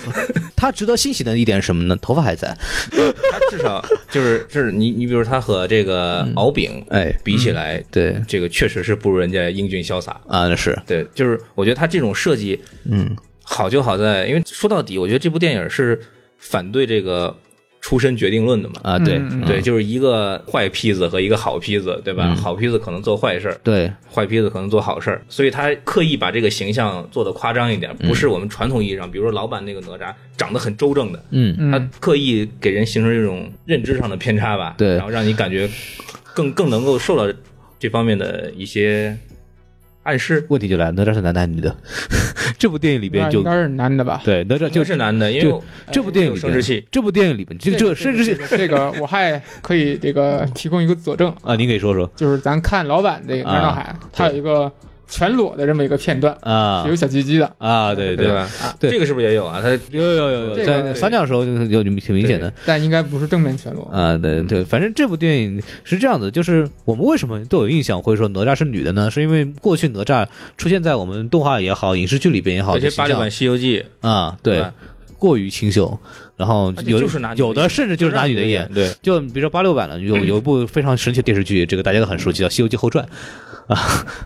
[0.55, 1.97] 他值得欣喜的一点是什么呢？
[2.01, 2.55] 头发还在。
[2.91, 8.15] 他至少就是就是你你比如他和这个敖丙哎，比起来，对。
[8.27, 10.13] 这个确实是不如人家英俊潇洒。
[10.27, 13.15] 啊，那是，对，就是我觉得他这种设计嗯。
[13.51, 15.99] 好就好在，因为说到底，我觉得这部电影是
[16.37, 17.35] 反对这个
[17.81, 18.75] 出身决定论的嘛。
[18.83, 19.19] 啊，对。
[19.47, 22.25] 对，就是一个坏坯子和一个好坯子，对吧？
[22.27, 22.35] 嗯。
[22.35, 31.55] 好坯子可能做坏事儿，对，坏坯子可能做好事儿，所以他刻意把这个形象做的夸张一点，不是我们传统意义上，比如说老版那个哪吒长得很周正的，嗯。
[31.57, 31.71] 嗯。
[31.71, 34.89] 他刻意给人形成这种认知上的偏差吧，对。
[34.89, 35.67] 然后让你感觉
[36.35, 37.35] 更更能够受到
[37.79, 39.17] 这方面的一些
[40.03, 40.45] 暗示。
[40.49, 41.75] 问题就来了，哪吒是男的还是女的？
[42.57, 44.21] 这部电影里边就应该是男的吧？
[44.25, 45.61] 对哪吒就就是男的，因为
[45.91, 54.69] 这部电影里生殖器，这部电影里边这个这生殖器这个我还可以这个提供一个佐证， 啊，您可以说说就是咱看老版这个《哪吒海》，他有一个
[55.09, 57.51] 全裸的这么一个片段，啊有小鸡鸡的。
[57.57, 58.47] 啊，对对，对吧？
[58.79, 59.59] 对这个是不是也有啊？
[59.61, 62.53] 他有有有有，这个在三将的时候就有挺明显的。
[62.65, 63.89] 但应该不是正面全裸。
[63.91, 69.09] 啊，对对，反正这部电影是这样子，就是我们为什么都有印象会说哪吒是女的呢？
[69.09, 74.63] 是因为过去哪吒出现在我们动画也好，影视剧里边也好，而且八六版《西游记》啊，对，
[75.17, 75.99] 过于清秀，
[76.37, 77.01] 然后有
[77.35, 83.03] 有的甚至就是拿女的演，对，就比如说八六版的有有一部非常神奇的电视剧，这个大家都很熟悉，叫《西游记后传》。
[83.69, 83.77] 啊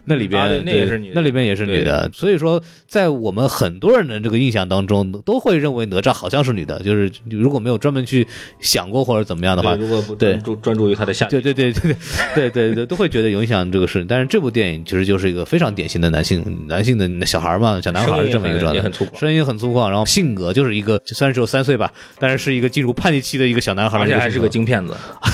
[0.05, 8.25] 那里边那也是女的那里边也是女的所以说在我们很多人的这个印象当中都会认为哪吒好像是女的就是如果没有专门去
[8.61, 10.15] 想过或者怎么样的话如果不
[10.55, 11.95] 专注于他的下对对对对
[12.33, 24.93] 对对对都会觉得有影响这个事但是这部电影其实就是一个非常典型的男性男性的小孩嘛小男孩是这么一个状态也很粗犷声音很粗犷然后性格就是一个虽然只有三岁吧但是是一个进入叛逆期的一个小男孩而且还是个金骗子。
[25.21, 25.31] 哈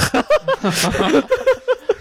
[0.61, 1.21] 哈哈哈哈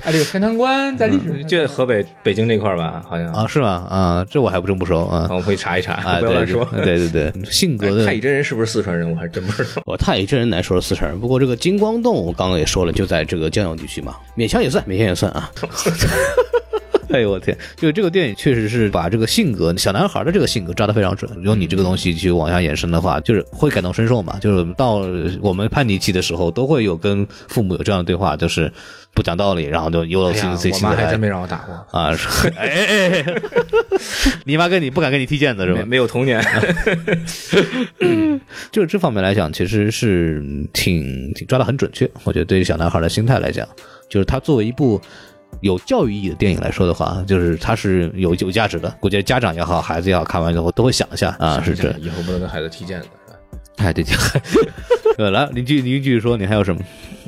[0.09, 3.87] 哎，这个天坛关在历史上就在河北北京那块儿吧，好像啊，是吗？
[3.90, 6.64] 啊，这我还不真不熟啊我们回去查一查，啊， 不要对乱说。
[6.73, 9.11] 对对对对，性格的太乙真人是不是四川人？
[9.11, 9.83] 我还真不知道。
[9.85, 15.51] 我太乙真人来说是四川人，不过这个金光洞我刚刚也说了，就在这个江油地区嘛，勉强也算，勉强也算啊。
[17.11, 17.57] 哎呦我天！
[17.75, 21.31] 就这个电影确实是把这个性格，小男孩的这个性格抓得非常准。
[21.42, 24.38] 用你这个东西去往下延伸的话，就是会感同身受嘛。
[24.42, 24.97] 就是到
[25.40, 28.71] 我们叛逆期的时候，都会有跟父母有这样的对话，就是
[29.14, 32.14] 不讲道理，然后就有了哎呀自己自己心里来我妈还真没让我打过，啊。
[32.14, 33.25] 是哎哎 哎，
[34.44, 35.97] 你妈跟你不敢跟你踢毽子是吧没？
[35.97, 36.40] 有童年。
[38.71, 40.42] 就是这方面来讲，其实是
[40.73, 42.09] 挺挺抓的很准确。
[42.25, 43.66] 我觉得对于小男孩的心态来讲，
[44.09, 45.01] 就是他作为一部
[45.61, 48.88] 有教育意义的电影来说的话，就是它是有有价值的。
[49.01, 51.90] 估计家长也好，孩子也好，看完之后都会想一下啊，是这。
[51.99, 53.09] 以后不能跟孩子踢毽子，
[53.79, 54.14] 哎，对对，
[55.18, 56.81] 呃，来，您继您继续说，你还有什么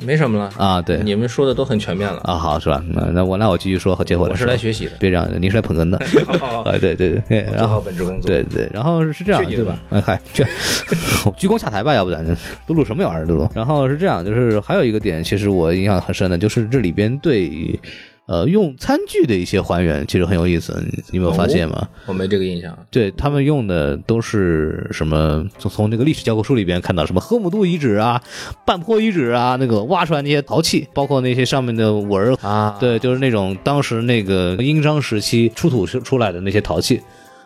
[0.05, 0.51] 没什么了。
[0.57, 0.81] 啊？
[0.81, 2.19] 对你们说的都很全面了。
[2.23, 2.83] 啊，好是吧？
[2.89, 5.99] 那那我那我继续说和结果的我是来学习的，别这样，您是来捧哏的
[6.39, 6.71] 好 啊？
[6.79, 8.27] 对对对对，然后做好本职工作。
[8.31, 9.77] 对对，然后是这样，对吧？
[9.89, 10.43] 哎嗨，这，
[11.37, 12.25] 鞠躬下台吧，要不咱
[12.67, 13.25] 都录什么玩意儿？
[13.27, 13.49] 都录。
[13.53, 17.79] 然后是这样，就是还有一个点，其实我印象很深的，就是这里边对
[18.27, 20.81] 呃用餐具的一些还原，其实很有意思。
[21.11, 21.87] 你没有发现吗？
[22.05, 22.77] 我没这个印象。
[22.89, 25.45] 对他们用的都是什么？
[25.57, 28.21] 从从那个历史教科书里边看到什么河姆渡遗址啊、
[28.65, 37.01] 半坡遗址啊，那个挖出来那些陶器，包括那些上面的纹儿啊，对，就是那种当时那个殷商时期出土出出来的那些陶器，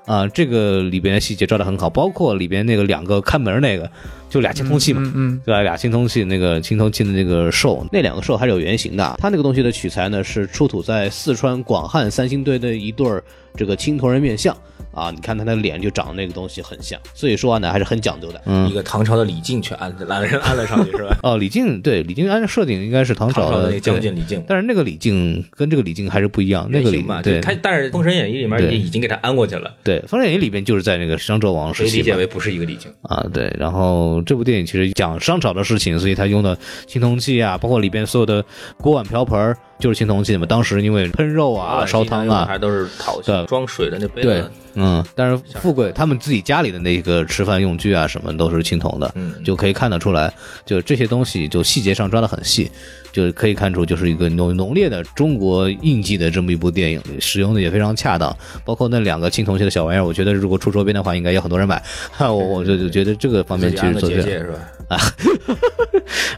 [0.05, 3.89] 啊，这个里边细节抓的很好，包括里边那个两个看门那个，
[4.29, 5.61] 就俩青铜器嘛，嗯嗯，对吧？
[5.61, 9.15] 俩青铜器，那个青铜器的那个兽，那两个兽还是有原型的。
[9.19, 13.23] 它那个东西的取材呢，是出土在四川广汉三星堆的一对儿
[13.55, 14.55] 这个青铜人面像
[14.91, 15.09] 啊。
[15.11, 18.41] 你看他的脸就长那个东西很像，所以说呢还是很讲究的。
[18.45, 21.17] 嗯一，个唐朝的李靖去安安了安了上去是吧？
[21.23, 24.43] 哦，李靖对李靖按照设定应该是唐朝的那将对军李靖。
[24.47, 32.91] 但是那个李靖跟这个李靖还是不一样，那个李原型嘛，对他，但是《封神演义》里面对也已经给他安过去了，对，《封神演义》里边就是在那个商纣王可时期理解为不是一个李靖。
[33.03, 33.55] 啊，对。
[33.57, 38.43] 然后这部电影其实讲商朝的事情，所以他用的青铜器啊，包括里边所有的
[38.77, 40.45] 锅碗瓢盆就是青铜器嘛。
[40.45, 50.33] 当时因为喷肉啊、烧汤啊，还都是陶器装水的那杯对子。，嗯，但是富贵他们自己家里的那个吃饭用具啊，什么都是青铜的，嗯就可以看得出来，
[50.65, 52.69] 就这些东西就细节上抓得很细，
[53.11, 58.35] 就可以看出就是一个浓浓烈的中国印记的这么一部电影，使用的也非常恰当。
[58.65, 61.81] 包括那两个青铜器的小玩意儿，我觉得如果出周边的话，应该有很多人买。
[62.11, 64.99] 哈， 我我就就觉得这个方面其实做的结界是吧？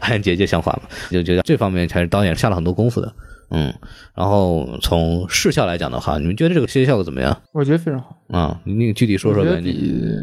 [0.00, 3.12] 按结界像话嘛，就觉得这方面才是导演下了很多功夫的。
[3.50, 3.72] 嗯，
[4.14, 7.36] 然后从视效来讲的话，你们觉得这个视觉效果怎么样？
[7.52, 8.16] 我觉得非常好。
[8.28, 10.14] 啊、你那个具体说说呗，比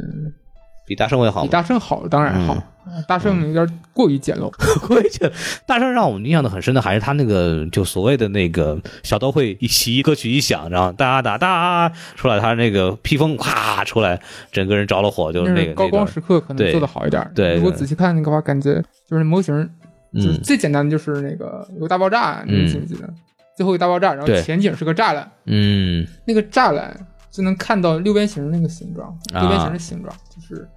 [0.87, 1.49] 比大圣会好比？
[1.49, 2.61] 大圣好，当然好。
[3.07, 4.51] 大圣有点过于简陋，
[4.87, 5.31] 过于简
[5.65, 17.27] 大圣让我们印象的很深的还是他那个就所谓的那个小刀会一起歌曲一响，然后哒哒哒出来，他那个披风咵出来，整个人着了火，就是那个高光时刻可能做的好一点。
[17.33, 19.67] 对如果仔细看那个话，感觉就是模型，
[20.15, 23.07] 就是嗯最简单的就是那个有个大爆炸，你们记不记得？
[23.55, 26.95] 最后一个大爆炸，然后前景是个栅栏，嗯那个栅栏
[27.31, 30.67] 就能看到六边形那个形状，啊六边形的形状就是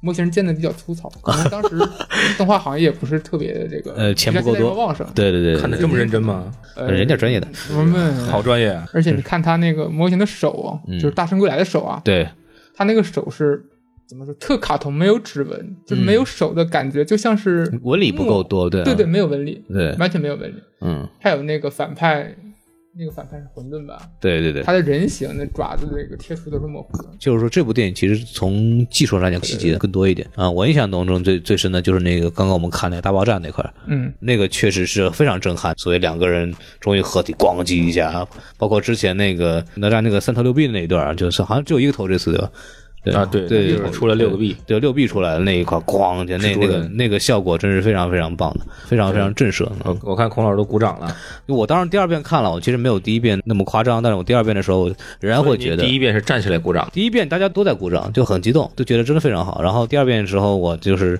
[0.00, 1.78] 模型建的比较粗糙，可能当时
[2.36, 6.52] 动画行业也不是特别的这个呃钱不够多旺盛，对对对，看的这么认真吗？
[6.74, 8.86] 呃，人家专业的，我们好专业啊！
[8.92, 12.28] 而且你看他那个模型的手就是大圣归来的手啊，对
[12.74, 13.64] 他那个手是
[14.08, 14.32] 怎么说？
[14.34, 20.54] 特卡通，没有指纹，就是没有手的感觉，就像是纹理不够多，对啊对对，没有纹理，对，完全没有纹理。
[20.80, 22.32] 嗯还有那个反派，
[22.96, 23.98] 那个反派是混沌吧？
[24.20, 27.08] 对对对，他的人形那爪子那个贴图都是模糊的。
[27.18, 30.48] 就是说这部电影其实从技术上来讲细节更多一点啊。
[30.48, 42.50] 我印象当中最最深的就是那个刚刚我们看那个大爆炸那块儿，嗯，那个确实是非常震撼，所以两个人终于合体，咣叽一下，包括之前那个哪吒那个三头六臂的那一段儿，就是好像只有一个头这次对吧？
[43.06, 49.64] 对啊，对对，就是出了六个币，对六币出来的那一块，咣，就那那个那个效果真是非常非常棒的，非常非常震慑。
[50.02, 51.16] 我看孔老师都鼓掌了，
[51.46, 54.88] 我当时第二遍看了，我其实没有第一遍那么夸张，但是我第二遍的时候
[55.20, 59.62] 仍然会觉得第一遍是站起来鼓掌，第一遍大家都在鼓掌，就很激动，就觉得真的非常好。
[59.62, 61.16] 然后第二遍的时候，我就是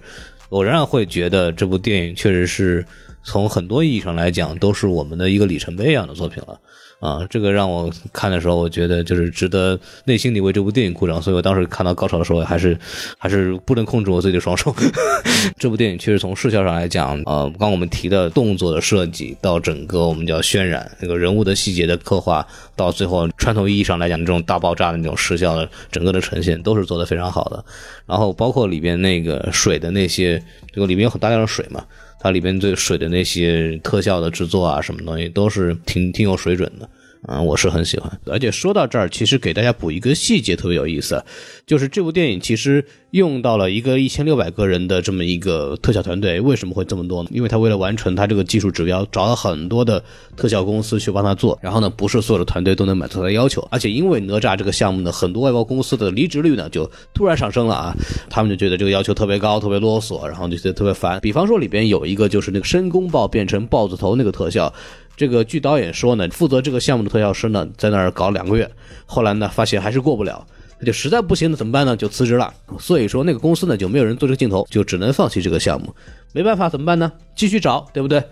[0.49, 2.85] 我仍然会觉得这部电影确实是
[3.23, 6.59] 从很多意义上来讲，都是我们的一个里程碑一样的作品了。
[7.07, 11.23] 啊，这个让我看的时候，我觉得就是值得内心里为这部电影鼓掌。
[11.23, 12.77] 所以我当时看到高潮的时候，还是
[13.17, 14.75] 还是不能控制我自己的双手。
[15.57, 27.65] 这部电影确实从视效上来讲，呃，刚我们提的动作的设计到整个我们叫渲染那个人物的细节的刻画，到最后传统意义上来讲，这种大爆炸的那种视效的整个的呈现，都是做得非常好的。
[28.05, 30.43] 然后包括里边那个水的那些，
[30.73, 31.85] 这个里面有很大量的水嘛，
[32.19, 36.89] 它里边对水的那些特效的制作啊，什么东西都是挺挺有水准的。
[37.29, 38.21] 嗯，我是很喜欢。
[38.27, 41.25] 而且说到这儿，其实给大家补一个细节特别有意思，
[41.67, 46.41] 就是这部电影其实用到了一个一千六百个人的这么一个特效团队。
[46.41, 47.31] 为什么会这么多呢？
[47.33, 50.03] 因为他为了完成他这个技术指标，找了很多的
[50.37, 51.59] 特效公司去帮他做。
[51.61, 53.67] 然后呢，不是所有的团队都能满足他的要求。
[53.73, 57.95] 而且因为哪吒这个项目呢，很多外包公司的离职率呢就突然上升了啊，
[58.31, 61.19] 他们就觉得这个要求特别高，特别啰嗦，然后就觉得特别烦。
[61.21, 64.73] 比方说里边有一个就是那个申公豹变成豹子头那个特效。
[65.17, 68.71] 这个据导演说呢，负责这个项目的特效师呢，在那儿搞两个月，
[69.07, 70.47] 后来呢，发现还是过不了，
[70.79, 71.97] 那就实在不行了，怎么办呢？
[71.97, 72.53] 就辞职了。
[72.79, 75.95] 所以说那个公司呢，就没有人做这个镜头，就只能放弃这个项目。
[76.33, 77.11] 没办法，怎么办呢？
[77.35, 78.23] 继续找，对不对？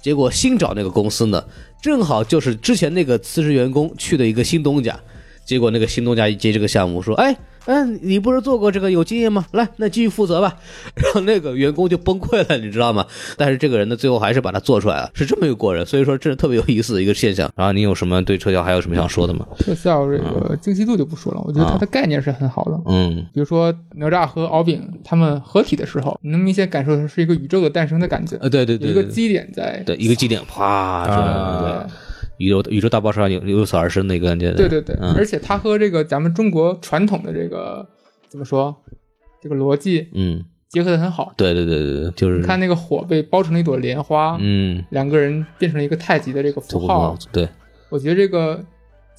[0.00, 1.44] 结果新找那个公司呢，
[1.82, 4.98] 正好就是之前那个辞职员工去的一个新东家，
[5.44, 7.36] 结果那个新东家一接这个项目说，哎。
[7.66, 9.44] 嗯，你不是做过这个有经验吗？
[9.52, 10.56] 来，那继续负责吧。
[10.96, 13.06] 然后那个员工就崩溃了，你知道吗？
[13.36, 15.84] 但是这个人呢，最后还是把它做出来了，是这么一个过程。
[15.84, 17.50] 所以说，这是特别有意思的一个现象。
[17.54, 19.46] 然后你有什么对特效还有什么想说的吗？
[19.58, 22.80] 特效这个精细度就不说了，我觉得它的概念是很好的。
[22.86, 28.36] 嗯，比如说哪吒和敖丙他们合体的时候，你能明显感受到是一个宇宙的诞生的感觉。
[28.40, 31.90] 呃，对对对，有一个基点在，对，一个基点，啪，对。
[32.40, 34.52] 宇宙宇宙大爆炸由由此而生的一个感觉。
[34.52, 37.86] 对对对，而且它和这个咱们中国传统的这个。
[38.28, 38.76] 怎么说？
[39.42, 41.32] 这个逻辑，嗯，结合的很好。
[41.36, 47.18] 对对对对对，就是你看那个火被包成了一朵莲花，嗯，两个人变成了一个太极的这个符号。
[47.32, 47.48] 对，
[47.88, 48.64] 我觉得这个。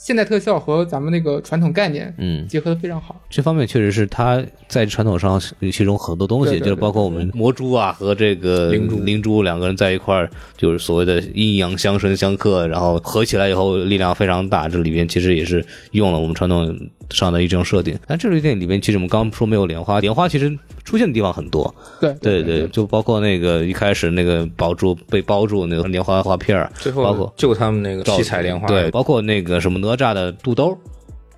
[0.01, 3.21] 现代特效和咱们那个传统概念，嗯，结合的非常好。
[3.29, 5.39] 这方面确实是他在传统上
[5.71, 14.67] 其中很多东西，就是包括我们魔珠啊和这个灵珠灵珠两个人在一块儿，就是所谓的阴阳相生相克，然后合起来以后力量非常大。
[14.67, 16.75] 这里边其实也是用了我们传统
[17.11, 17.97] 上的一种设定。
[18.07, 21.73] 但这部电影里面，其实我们刚说没有莲花，莲花其实出现的地方很多。
[21.99, 30.77] 对对对，就包括那个一开始那个包住被包住那个莲花花片儿，最后包括救他们那个七彩莲花，对，包括那个什么哪吒的肚兜。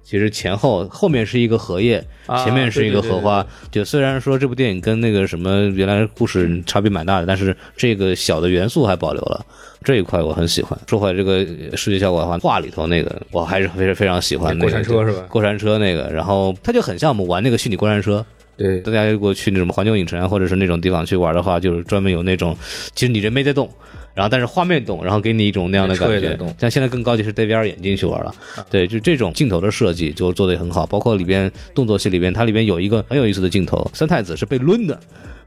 [0.06, 2.06] 其实前后后面是一个荷叶，
[2.44, 3.44] 前面是一个荷花。
[3.72, 9.46] 就虽然说这部电影跟那个什么原来故事差别蛮大的，但是这个小的元素还保留了
[9.84, 10.78] 这一块，我很喜欢。
[10.88, 14.58] 说回来这个视觉效果的话，画里头那个我还是非常非常喜欢。
[14.58, 15.24] 过山车是吧？
[15.30, 18.26] 过山车那个，然后它就很像我们玩那个虚拟过山车。
[18.56, 22.56] 对，大家如果去那种环球影城啊，或者是那种地方去玩的话，就是专门有那种，
[22.94, 23.70] 其实你人没在动。
[24.14, 26.38] 然后，但是画面动，然后给你一种那样的感觉。
[26.60, 28.32] 像现在更高级是戴 VR 眼镜去玩了。
[28.70, 35.00] 对，就这种镜头的设计就做的也很好，包括里边动作戏里边，它里边有一个很有意思的镜头，三太子是被抡的。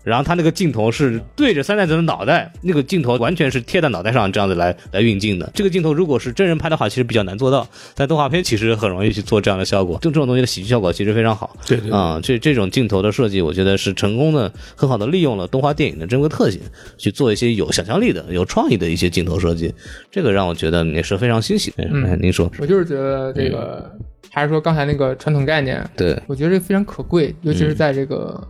[0.06, 5.50] 然后他那个镜头是对着三代子的脑袋，那个镜头完全是贴在脑袋上这样子来来运镜的。
[5.52, 7.66] 这个镜头如果是真人拍的话，其实比较难做到。
[7.96, 11.56] 但动画片其实很容易去做这样的效果，就这种东西的喜剧效果其实非常好。
[11.66, 16.60] 对对啊，这这种镜头的设计，我觉得是成功的，很好的利用了动画电影的珍贵特性，
[16.96, 19.74] 去做一些有想象力的、有创意的一些镜头设计。
[20.08, 21.74] 这个让我觉得也是非常欣喜。
[21.78, 23.90] 嗯，您说，我就是觉得这个，
[24.30, 28.40] 还是说刚才那个传统概念，对我觉得这非常可贵，尤其是在这个。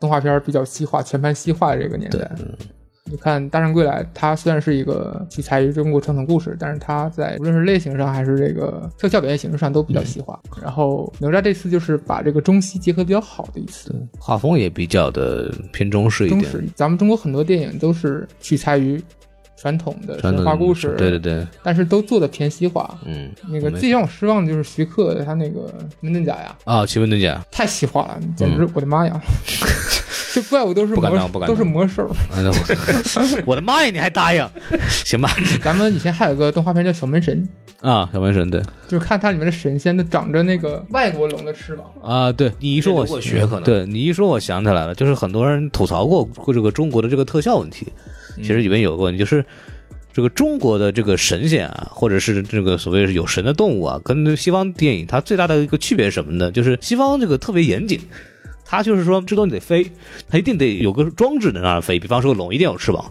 [0.00, 2.30] 动画片比较西化，全盘西化的这个年代，
[3.10, 10.40] 你看《大圣归来》，它虽然是一个取材于中国传统故事，但是它在无论是类型上还是这个特效表现形式上都比较西化。
[10.62, 16.40] 然后哪吒这次就是把这个中西结合比较好的一次，画风也比较的偏中式一点。
[16.40, 19.02] 中式，咱们中国很多电影都是取材于。
[19.64, 22.98] 传统的神话故事，对对对，但是都做的偏西化。
[23.06, 29.18] 嗯，那个最让我失望的就是徐克他那个门遁甲呀，啊，奇门遁甲太西化了，简直我的妈呀！
[30.34, 32.10] 这怪物都是魔，都是魔兽。
[33.46, 34.46] 我的妈呀，你还答应？
[35.02, 35.30] 行吧。
[35.62, 37.48] 咱们以前还有个动画片叫《小门神》
[37.88, 42.32] 啊，小门神对，就是看它里面的神仙都长着那个外国龙的翅膀啊。
[42.32, 47.86] 对你一说，我学可能对你一说，我想起来了，就是很多人吐槽过过这个中国的这个特效问题。
[48.36, 49.44] 其实里面有个问题，就是
[50.12, 56.50] 这个中国的这个神仙啊，或者是这个所谓是有神的动物啊，跟西方电影它最大的一个区别是什么呢？
[56.52, 58.00] 就是西方这个特别严谨，
[58.64, 59.90] 它就是说这东西得飞，
[60.28, 63.10] 它一定得有个装置能让它飞，比方说龙一定要有翅膀。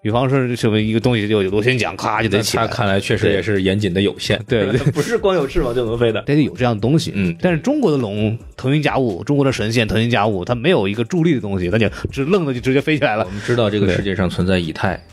[0.00, 2.68] 比方说什么一个东西就有螺旋桨，咔就得起来。
[2.68, 7.10] 看来确实也是严谨的有限，对， 不是光有翅膀就能飞的，得有这样的东西。
[7.16, 13.24] 嗯，但是中国的龙腾云驾雾，中国的神仙腾云驾雾，它没有一个助力的东西，它就只愣的就直接飞起来了。
[13.24, 15.04] 我们知道这个世界上存在以太，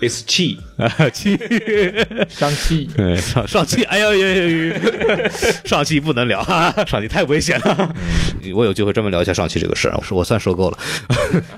[0.00, 1.36] It's 气 啊气，
[2.28, 4.74] 上气，上上气，哎呦呦呦，
[5.64, 6.40] 上气不能聊，
[6.86, 7.92] 上气太危险了。
[8.54, 10.78] 我有机会专门聊一下上气这个事儿，我说我算受够了。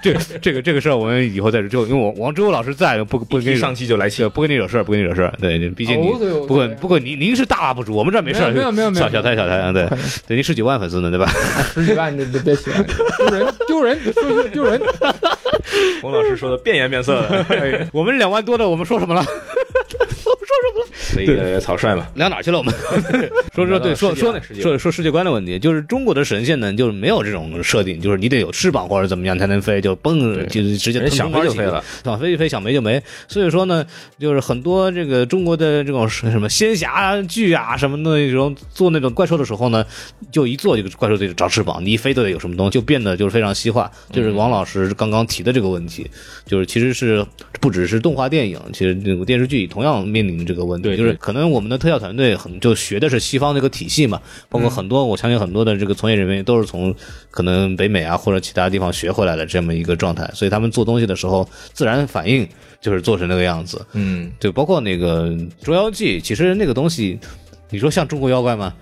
[0.02, 1.01] 这这个这个事儿。
[1.02, 5.32] 我们以后再说，就因为我王之友老师在，不不跟你上期就来气，不跟你惹事儿，不跟你惹事儿。
[5.40, 6.08] 对，毕竟你
[6.46, 9.88] 不过不过您您是大 UP 主，我们这儿没事儿，没有没有没有小小台小台，对
[10.26, 11.26] 对，您十几万粉丝呢，对吧？
[11.74, 12.84] 十几万，你别别提了，
[13.18, 14.80] 丢人丢人丢丢人。
[16.00, 19.24] 洪老师说的变颜变色的， 我们两万多的，我们说什么了？
[21.16, 22.58] 那个草率嘛，聊哪去了？
[22.58, 22.74] 我们
[23.54, 33.02] 说说对，说说说说世界观的问题，就是中国的神仙呢，就是没有这种设定，就是你得有翅膀或者怎么样才能飞，就蹦就直接想飞就飞了，想飞就飞，想没就没。
[33.28, 33.84] 所以说呢，
[34.18, 39.84] 就是很多这个中国的这种什么仙侠剧啊什么的那种做那种怪兽的时候呢，
[40.30, 43.90] 就一做这个怪兽得长翅膀，你一飞都得有什么东西，就变得就是非常西化。
[44.10, 46.08] 就是王老师刚刚提的这个问题，
[46.46, 47.24] 就是其实是
[47.60, 51.01] 不只是动画电影，其实这个电视剧同样面临这个问题。
[51.02, 56.94] 就是可能我们的特效团队很就学的是西方这个体系嘛，包括很多我相信很多的这个从业人员都是从
[57.30, 62.48] 可能北美啊或者其他地方学回来的这么一个状态，所以他们做东西的时候自然反应
[62.80, 63.84] 就是做成那个样子。
[63.92, 65.26] 嗯，对，包括那个
[65.62, 67.18] 《捉妖记》，其实那个东西，
[67.70, 68.72] 你说像中国妖怪吗？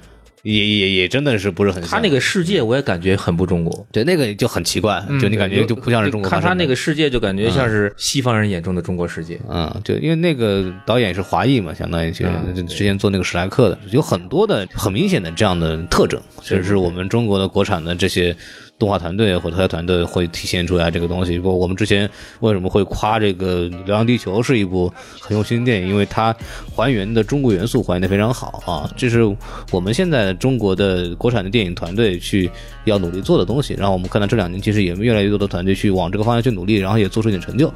[0.43, 1.91] 也也也真的是不是很像。
[1.91, 6.31] 他那个世界我也感觉很不中国，对那个就很奇怪，就你感觉就不像是中国。
[6.31, 9.41] 看他那个世界，就感觉像是西方人眼中的中国世界。
[9.49, 12.27] 嗯，对，因为那个导演是华裔嘛，相当于就
[12.63, 18.37] 之前做那个史莱克的，有很多的很明显的这样的特征，就是我们中国的国产的这些。
[18.81, 21.39] 动画团队或特效团队会体现出来这个东西。
[21.39, 22.09] 不，我们之前
[22.41, 25.89] 为什么会夸这个《流浪地球》是一部很用心的电影？
[25.89, 26.35] 因为它
[26.75, 28.91] 还原的中国元素还原的非常好啊！
[28.97, 29.21] 这是
[29.71, 32.51] 我们现在中国的国产的电影团队去
[32.85, 33.75] 要努力做的东西。
[33.75, 37.71] 然后我们看到这两年其实也越来越多的团队去往这个方向去努力，然后也做出一点成就。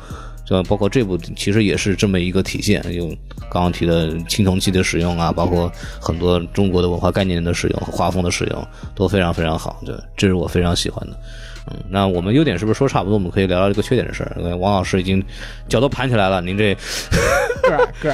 [0.45, 3.09] 就包括这部，其实也是这么一个体现，有
[3.51, 5.71] 刚刚提的青铜器的使用啊，包括
[6.01, 11.17] 很多中国的文化概念的使用和画风的使用都非常非常好，对，这是我非常喜欢的。
[11.71, 13.15] 嗯，那我们优点是不是说差不多？
[13.15, 14.37] 我们可以聊聊这个缺点的事儿。
[14.59, 15.25] 王老师已经
[15.67, 16.77] 脚都盘起来了，您这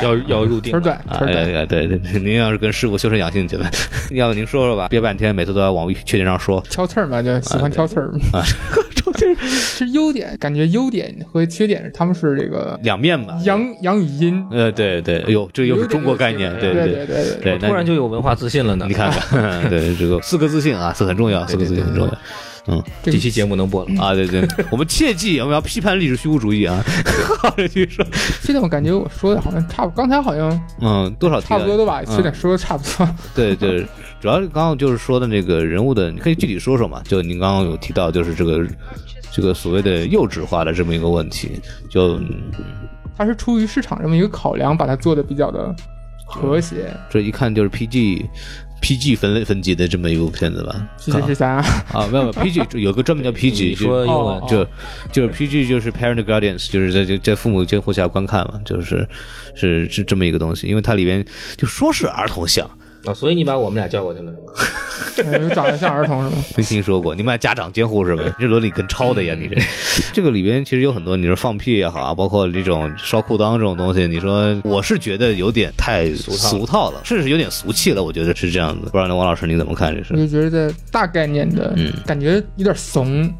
[0.00, 1.18] 要要入定腿啊？
[1.18, 3.68] 对对对，您要是跟师傅修身养性去了，
[4.14, 4.86] 要不您说说吧？
[4.86, 8.40] 憋半天，每次都要往缺点上说，挑刺儿嘛，就喜欢挑刺儿啊。
[9.14, 14.44] 这是优点，感觉优点和缺点他们是这个两面吧，阳阳与阴。
[14.50, 18.86] 呃，对对，哎呦，这又是中国概念，对对对对对，突然就有文化自信了呢。
[18.88, 22.18] 你看看， 对这个四个自信啊，是很重要，四个自信很重要。
[22.70, 24.14] 嗯，这期节目能播了啊？
[24.14, 26.82] 对对， 我们切记我们要批判历史虚无主义啊！
[27.56, 28.06] 继 续说，
[28.42, 30.48] 现在我感觉我说的好像差不，刚才好像
[30.80, 33.08] 嗯，多少差不多都把缺点说的差不多。
[33.34, 33.86] 对对，
[34.20, 37.02] 主要是刚刚就是说的那个人物的，你可以具体说说嘛？
[37.04, 38.66] 就您刚刚有提到，就是这个。
[39.32, 42.20] 这个所谓的幼稚化的这么一个问题，就
[43.16, 45.72] 它是出于市场这么一个考量，把它做的比较的
[46.26, 46.92] 和谐。
[47.08, 48.26] 这一看就是 PG
[48.80, 54.66] PG 分类分级的这么一部片子吧？PG 十三啊，没有没有 PG 有个专门叫 PG，说英文就
[55.12, 59.06] 就是 PG 就是 Parent Guardians，就是在在父母监护下观看嘛，就是
[59.54, 61.24] 是是这么一个东西，因为它里边
[61.56, 62.68] 就说是儿童像。
[63.04, 64.32] 啊，所以你把我们俩叫过去了
[65.16, 65.48] 是吗？
[65.54, 66.42] 长得像儿童是吗？
[66.56, 68.22] 没听说过，你们俩家长监护是吧？
[68.38, 69.56] 这伦理跟抄的呀，你这
[70.12, 78.82] 这个里边其实有很多，你说放屁也好啊，包括这种烧裤裆这种东西，你说我是觉得有点太俗套了，甚至有点俗气了，我觉得是这样子。
[78.86, 80.12] 不知道那王老师你怎么看这事？
[80.12, 81.74] 我就觉得大概念的
[82.06, 83.32] 感觉有点怂。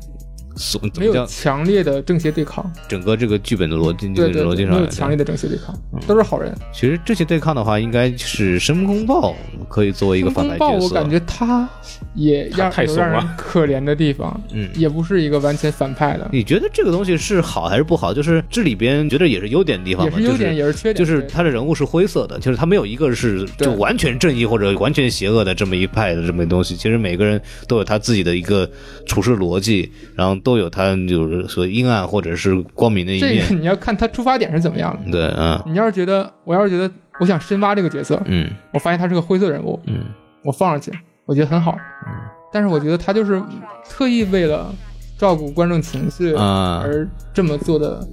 [0.99, 5.75] 没有强烈的正邪对抗，整个这个剧本的逻辑，对对，逻辑上没有强烈的正邪对抗，
[6.07, 6.55] 都是好人。
[6.73, 9.35] 其实这些对抗的话，应该是申公豹
[9.69, 10.87] 可以作为一个反派角色。
[10.87, 11.69] 我感觉他
[12.15, 16.29] 也让有让人可怜的地方，嗯，也不是一个完全反派的。
[16.33, 18.13] 你觉得这个东西是好还是不好？
[18.13, 20.97] 就是这里边觉得也是优点的地方，也是优点，也是缺点。
[20.97, 26.77] 就是他的人物是灰色的，就是他没有一个是就完全正义或者完全邪恶的这么一派的这么东西。
[26.77, 28.69] 其实每个人都有他自己的一个
[29.07, 31.41] 处事逻辑，然后都有他就是。
[31.51, 35.11] 说阴暗或者是光明的一面，这个你要看他出发点是怎么样的。
[35.11, 36.89] 对，嗯，你要是觉得，我要是觉得，
[37.19, 40.05] 我想深挖这个角色，嗯，我发现他是个灰色人物，嗯，
[40.45, 40.93] 我放上去，
[41.25, 41.73] 我觉得很好，
[42.07, 42.13] 嗯，
[42.53, 43.43] 但是我觉得他就是
[43.89, 44.73] 特意为了
[45.19, 48.07] 照顾观众情绪而这么做的，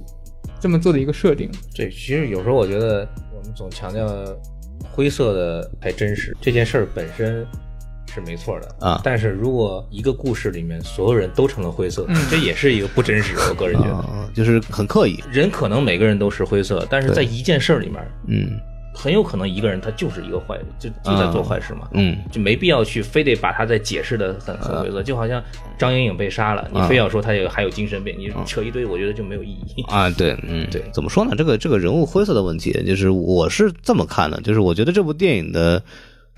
[0.58, 1.48] 这么做的一个设定。
[1.76, 3.06] 对，其实有时候我觉得
[3.36, 4.08] 我们总强调
[4.90, 7.46] 灰色的才真实，这件事儿本身。
[8.12, 13.34] 是没错的啊，但是如果一个故事里面所有人都成了灰色，这也是一个不真实。
[13.48, 15.22] 我个人觉得，就是很刻意。
[15.30, 18.58] 人可能每个人都是灰色，但是在一件事里面，嗯，
[18.94, 25.02] 很有可能一个人他就是一个坏，就就在做坏事嘛，嗯，就没必要去非得把他再解释的很很灰色。
[25.02, 25.42] 就好像
[25.78, 30.10] 张莹莹被杀了，你非要说他有还有精神病，你扯一堆，我觉得就没有意义啊。
[30.10, 31.34] 对，嗯，对，怎么说呢？
[31.36, 35.82] 这个这个人物灰色的问题，就是我是这么看的，就是我觉得这部电影的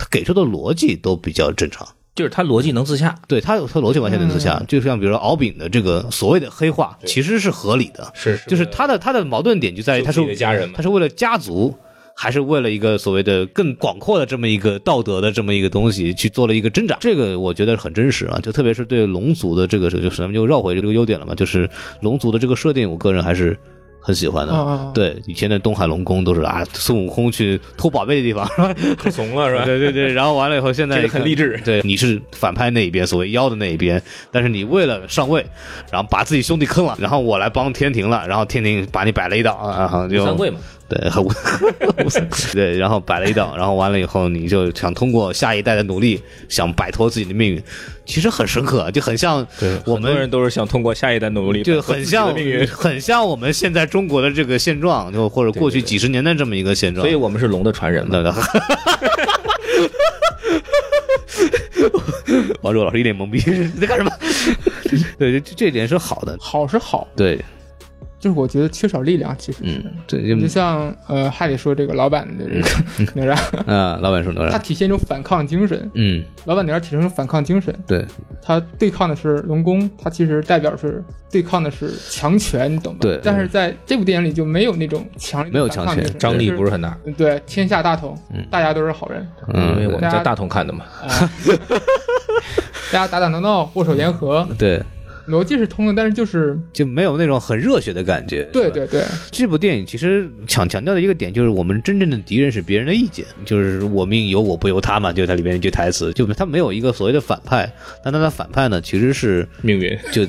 [0.01, 1.87] 他给出的逻辑都比较正常。
[2.15, 4.61] 就是他逻辑能自洽，对他他逻辑完全能自洽。
[4.67, 11.75] 就像比如说敖丙的这个所谓的黑化，其实是合理的，是就是他的他的矛盾点就在于他是家人，他是为了家族，
[12.17, 16.97] 还是为了一个所谓的更广阔的这么一个道德的这么一个东西去做了一个挣扎。
[17.01, 21.71] 这个我觉得很真实啊，就特别是对龙族的这个，就是咱们就绕回这个优点了嘛，就是
[22.01, 23.57] 龙族的这个设定，我个人还是。
[24.01, 28.75] 很喜欢的，对以前的东海龙宫都是啊，孙悟空去偷宝贝的地方，是吧？
[28.99, 29.65] 可怂了，是吧？
[29.69, 31.61] 对对对，然后完了以后，现在很励志。
[31.65, 35.45] 对，你是反派那一边，所谓妖的那一边，但是你为了上位，
[35.93, 40.59] 然后把自己兄弟坑了，然后我来帮天庭了，然后天庭把你摆了一道啊，就三跪嘛。
[40.91, 41.31] 对，很无
[42.53, 47.63] 对，然后摆了一道，然后完了以后，你就想通过下一代的努力，想摆脱自己的命运，
[48.05, 49.47] 其实很深刻，就很像
[49.87, 50.31] 我很多人们。
[50.31, 57.07] 都是想通过下一代努力，就很像命运，很像我们现在中国的这个现状，就或者过去几十年的这么一个现状。
[57.07, 58.11] 所以我们是龙的传人嘛。
[58.11, 58.33] 对对。
[62.63, 64.11] 王卓老师一脸懵逼，你在干什么？
[65.19, 66.37] 对，这这点是好的。
[66.41, 67.43] 好是好，对，
[68.21, 69.81] 就是我觉得缺少力量，其实是。
[69.85, 72.61] 嗯，对，就就像呃，还得说这个老板的这
[73.07, 73.35] 个 哪吒，
[73.67, 75.91] 啊，老板说哪他吒，体现一种反抗精神。
[75.95, 78.05] 嗯，老板哪吒体现一种反抗精神，对，
[78.43, 82.99] 他对抗的是龙宫，他其实代表是对抗的是强权，你懂吧？
[83.01, 90.85] 对但是在这部电影里就没有那种强没有强权张力不是很大，嗯对，天下大同，嗯大家都是好人，嗯因为我们在大同看的嘛。
[91.03, 91.09] 啊，
[92.93, 94.83] 大家打打闹闹，握手言和，对，
[95.31, 98.43] 逻辑是通的，但是就是就没有那种很热血的感觉。
[98.53, 107.73] 对对对，这部电影其实强强调的一个点就是，我们真正的敌人是别人的意见，就是我命由我不由他嘛，就是它里面一句台词，就他没有一个所谓的反派，
[108.05, 110.27] 但他的反派呢其实是命运，就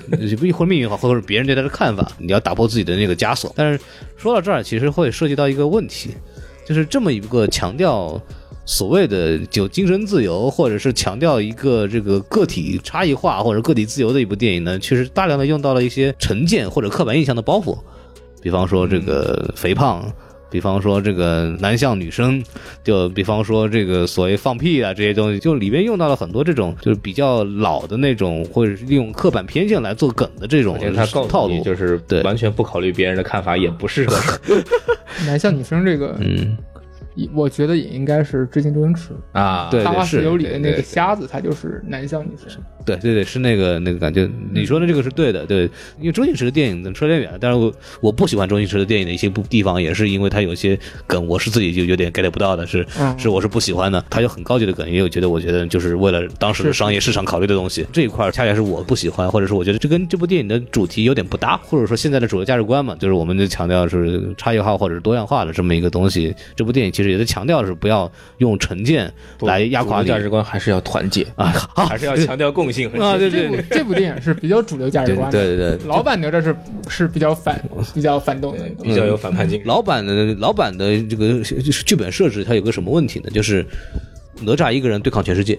[0.53, 3.51] 或者命运好，或者是别人对他的看法，你要打破自己的那个枷锁。
[3.55, 3.83] 但是
[4.17, 6.11] 说到这儿，其实会涉及到一个问题，
[6.65, 8.21] 就是这么一个强调
[8.65, 17.77] 所谓的就精神自由，或者是强调一个这个个体差异化或者个体自由的一部电影呢，其实大量的用到了一些成见或者刻板印象的包袱，
[18.41, 20.11] 比方说这个肥胖。
[20.51, 22.43] 比方说这个男向女生，
[22.83, 31.63] 就比方说这个所谓放屁啊这些东西，就里面用到了很多这种就是比较老的那种，或者是利用刻板偏见来做梗的这种他告套路。
[31.63, 34.13] 就是对完全不考虑别人的看法，也不是个
[35.25, 36.57] 男向女生这个，嗯，
[37.33, 39.69] 我觉得也应该是致敬周星驰，啊。
[39.69, 42.61] 对《大话是西游》里的那个瞎子，他就是男相女神。
[42.83, 44.27] 对对对，是那个那个感觉。
[44.51, 54.03] 你说的这个是对的，对，因为周星驰的电影说有点远，但是我我不喜欢周星驰的电影的一些部地方，也是因为他有些梗我是自己就有点 get 不到的，是嗯是我是不喜欢的。
[54.09, 66.33] 他有很高级的梗，也有觉得我觉得就是为了当时的商业市场考虑的东西，这一块恰恰是我不喜欢，或者是我觉得这跟这部电影的主题有点不搭，或者说现在的主流价值观嘛，就是我们就强调是差异化或者是多样化的这么一个东西。
[66.55, 70.07] 这部电影其实也在强调是不要用成见来压垮你。
[70.07, 72.89] 价值观还是要团结，啊，还是要强调共性。
[72.91, 75.87] 和 啊，对对这部这部电影是比较主流价值观的，对对对。
[75.87, 76.55] 老版哪吒是
[76.87, 79.67] 是比较反比较反动的，比较有反叛精神。
[79.67, 83.29] 老版的老版的这个剧本设置，它有个什么问题呢？
[83.31, 83.65] 就是
[84.41, 85.57] 哪吒一个人对抗全世界，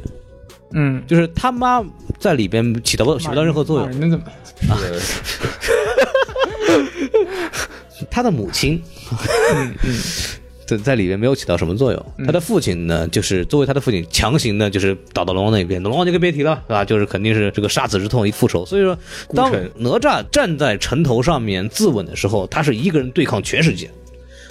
[0.73, 1.83] 嗯，就是他妈
[2.19, 4.01] 在里边起到起不到任何作用。
[4.01, 4.25] 那怎么？
[4.69, 4.79] 啊
[8.11, 8.83] 他的母亲，
[10.77, 12.07] 在在里边没有起到什么作用。
[12.27, 16.85] 他的父亲呢，就是作为他的父亲，强行的就是倒到龙王那边，龙王就更别提了，是吧？
[16.85, 18.65] 就是肯定是这个杀子之痛一复仇。
[18.65, 18.99] 所以说，
[19.35, 23.91] 当哪吒站在城头上面自刎的时候，他是一个人对抗全世界，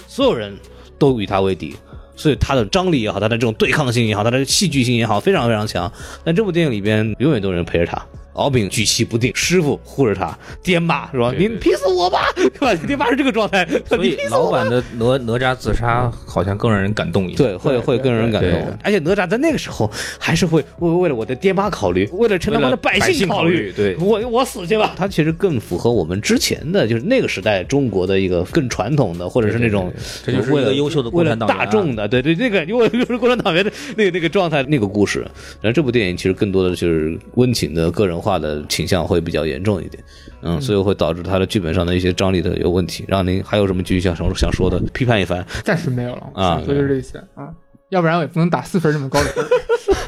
[0.06, 0.54] 所有人
[0.98, 1.74] 都与他为敌。
[2.14, 5.90] 所以他的张力也好，他的这种对抗性也好，他的戏剧性也好，非常非常强。
[6.22, 8.00] 但这部电影里边永远都有人陪着他，
[8.34, 11.30] 敖丙举棋不定，师傅护着他，爹骂是吧？
[11.30, 12.74] 对对你劈死我吧， 对吧？
[12.86, 17.36] 爹妈是这个状态，所以 你劈死我吧老版的哪哪吒自杀好像更让人感动一点。
[17.36, 18.50] 对，会会更让人感动。
[18.82, 24.94] 而且哪吒在那个时候还是会为为了我的爹妈考虑，为了陈他妈的百百姓考考虑对我我死去吧。
[24.96, 29.92] 他其实更符合我们之前的，就是那个时代中国的一个更传统的，或者是那种
[30.24, 35.20] 就是一个为了优秀的共为了产党员啊大众的，对对，那个因为就是共产党员的那个那个状态，那个故事。
[35.60, 40.02] 然后这部电影其实更多的就是温情的个人化的倾向会比较严重一点，
[40.42, 43.04] 嗯，所以会导致他的剧本上的一些张力的有问题。
[43.08, 45.44] 让您还有什么继续想想想说的，批判一番？
[45.64, 47.52] 暂时没有了啊想说就是这些啊，
[47.90, 49.44] 要不然我也不能打四分这么高的分。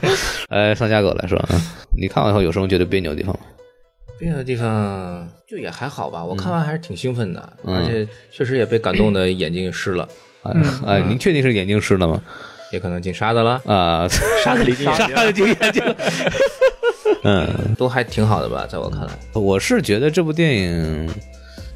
[0.48, 1.48] 哎，上家狗来说啊，
[1.98, 3.40] 你看完以后有什么觉得别扭的地方吗？
[4.16, 7.74] 别的地方就也还好吧，我看完还是挺兴奋的，嗯。
[7.76, 10.08] 而且确实也被感动的眼睛湿了，
[10.44, 10.52] 哎，
[10.86, 12.22] 哎，您确定是眼睛湿了吗？
[12.72, 14.08] 也可能进沙子了，啊，
[14.44, 15.82] 沙子里进沙子进眼睛。
[17.24, 19.10] 嗯，都还挺好的吧，在我看来。
[19.32, 21.10] 我是觉得这部电影。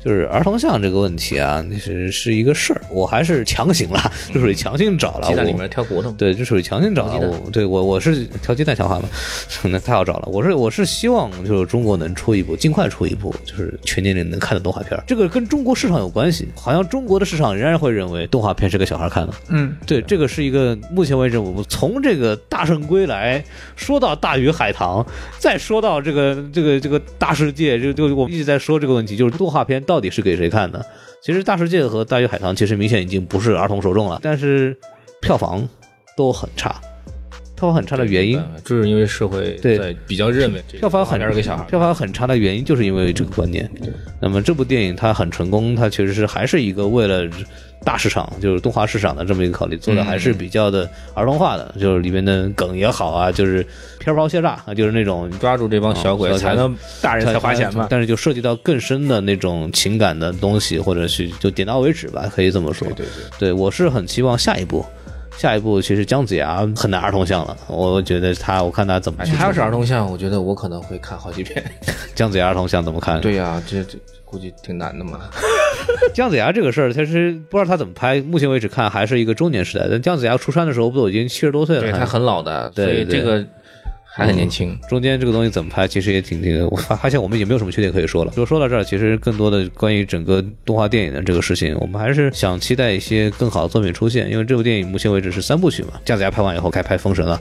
[0.09, 4.01] 就是儿童像这个问题啊，那是是一个事儿，我还是强行了，
[4.33, 5.27] 就属于强行找了。
[5.27, 7.29] 我鸡蛋里面挑骨头，对，就属于强行找了。
[7.45, 9.09] 我对我我是挑鸡蛋消化嘛，
[9.71, 10.29] 那太好找了。
[10.33, 14.99] 我是我是希望就是中国能出一部，尽快出一部就是全年龄能看的动画片。
[15.07, 19.35] 这个跟中国市场有关系，好像中国的市场仍然会认为动画片是给小孩看的。
[19.51, 23.39] 嗯，对，这个是一个目前为止，我们从这个《大圣归来》
[23.77, 25.05] 说到《大鱼海棠》，
[25.39, 30.87] 再说到这个这个这个大世界，就就我们一直在说这个问题，就是动画片到到底是给谁看的？
[31.21, 34.79] 其实《大世界》和《大鱼海棠》其实明显已经不是儿童受众了，但是
[35.21, 35.69] 票房
[36.17, 36.81] 都很差。
[37.59, 43.69] 票房很差的原因，就是因为社会对比较认为票房很画片儿给小孩票房很差的原因就是因为这个观念。
[44.21, 47.29] 那么这部电影它很成功，它其实是还是一个为了
[47.85, 53.67] 大市场，就是动画市场的这么一个考虑，做的还是比较的儿童化的，就是里面的梗也好啊，就是
[53.99, 57.89] 片包馅炸啊，就是那种抓住这帮小鬼，哦才能大人才花钱嘛。
[57.91, 62.87] 但是就涉及到更深的那种情感的东西，或者是就点到为止吧，可以这么说。
[62.89, 63.07] 对对
[63.39, 64.85] 对我是很期望下一部。
[65.39, 69.37] 下一部其实姜子牙很难儿童像了，我觉得他，我看他怎么哎，去。
[69.37, 71.65] 他要是儿童像，我觉得我可能会看好几遍。
[72.15, 73.21] 姜子牙儿童像怎么看？
[73.21, 75.21] 对呀、这这估计挺难的嘛。
[76.13, 79.87] 姜子牙这个事儿，其实不知道他怎么拍，目前为止看还是一个中年时代。
[79.89, 81.83] 但姜子牙出山的时候，不都已经七十多岁了？
[81.83, 83.45] 还对他很老的，对所以对这个
[84.19, 84.77] 还很年轻。
[84.89, 86.67] 中间这个东西怎么拍，其实也挺那个。
[86.71, 88.33] 我发现我们已经没有什么缺点可以说了。
[88.33, 94.29] 就说到这儿，其实更多的关于整个动画电影的这个事情，我们还是想期待一些更好的作品出现。
[94.29, 97.41] 因为这部电影目前为止是三部曲嘛，姜子牙拍完以后该拍封神了，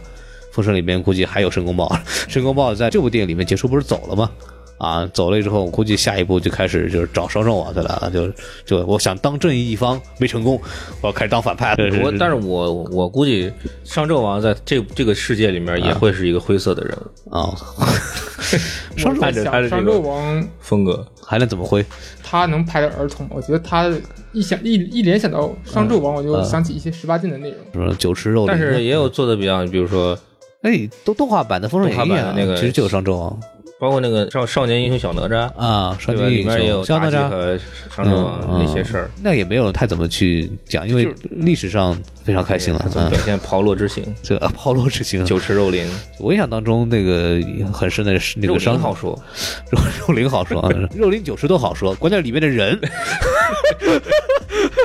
[0.52, 4.30] 封神里面估计还有申公豹，申公豹在这部电影里面结束不是走了吗？
[4.78, 8.32] 啊，走了之后，我估计下一步就开始就是找商纣王去了，就
[8.66, 10.60] 就我想当正义一方没成功，
[11.02, 12.00] 我要开始当反派了。
[12.04, 13.52] 我但是我我估计
[13.84, 17.56] 商纣王在这这个世界里面也会是一个灰色的人物， 啊，
[18.96, 21.06] 商纣王他的这商纣王风格。
[21.30, 21.86] 还能怎么灰？
[22.24, 23.92] 他能拍的儿童，我觉得他
[24.32, 27.58] 一想一一联想到商纣王，我就嗯想起一些十八禁的内容。
[27.74, 28.48] 什么酒池肉林？
[28.48, 30.18] 但是也有做的比较，比如说
[30.62, 33.38] 哎，都动画版的《封神演义》的，那个其实就有商纣王
[33.80, 37.30] 包括那个少少年英雄小哪吒，啊，少年英面也有雄，像妲哪吒。
[37.30, 37.60] 己和
[37.96, 42.80] 商纣王嗯那些事儿，那也没有太怎么去讲，因为历史上非常开心了。
[42.90, 45.86] 怎么嗯表，现炮烙之行、 这个炮烙之行，酒池肉林？
[46.20, 47.40] 我印象当中那个
[47.72, 49.18] 很深的是那个商林好说，
[49.72, 52.80] 肉肉林好说，啊，肉林酒池都好说，关键里面的人。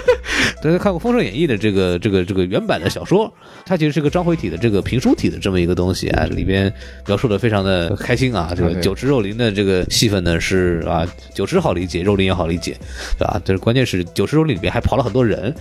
[0.63, 3.33] 大家看过《封神演义》的这个这个这个原版的小说，
[3.67, 6.73] 它其实是个章回体的这个评书体的这么一个东西啊，里边
[7.07, 8.53] 描述的非常的开心啊。
[8.57, 12.77] 这个酒池肉林的这个戏份呢是啊，酒池好理解，肉林也好理解，
[13.19, 13.41] 对吧？
[13.45, 15.55] 就是关键是酒池肉林里面还跑了很多人。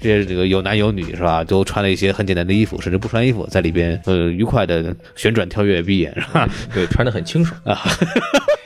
[0.00, 1.42] 这些这个有男有女是吧？
[1.42, 6.48] 都穿了一些很简单的衣服，甚至不穿衣服，在里边呃愉快的旋转跳跃闭眼是吧？
[6.72, 7.60] 对，穿的很清爽。
[7.64, 7.74] 哎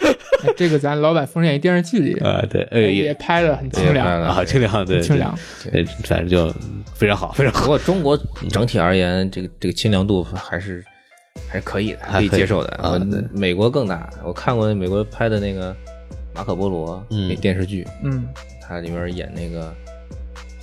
[0.56, 5.36] 这个咱老板《封神演义》电视剧里啊对，哎也也拍的很清凉，啊清凉对清凉。
[5.70, 6.52] 对，反正就
[6.94, 7.60] 非常好，非常好。
[7.62, 8.18] 不过中国
[8.50, 10.84] 整体而言，这个这个清凉度还是
[11.48, 12.70] 还是可以的，可以接受的。
[12.76, 13.00] 啊
[13.32, 15.72] 美国更大，我看过美国拍的那个
[16.34, 18.26] 《马可波罗》嗯那电视剧，嗯，
[18.60, 19.74] 它里面演那个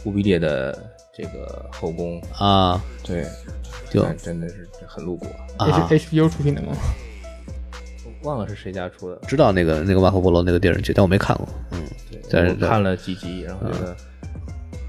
[0.03, 0.77] 忽必烈的
[1.15, 3.25] 这个后宫，啊，对，
[3.89, 5.27] 就真的是很露骨。
[5.57, 6.73] 啊这是 HBO 出品的吗？
[8.23, 11.47] 忘了是谁家出的，知道那个那个马可波罗那个电视剧，但我没看过。
[11.71, 13.95] 嗯，对但是我看了几集，然后觉得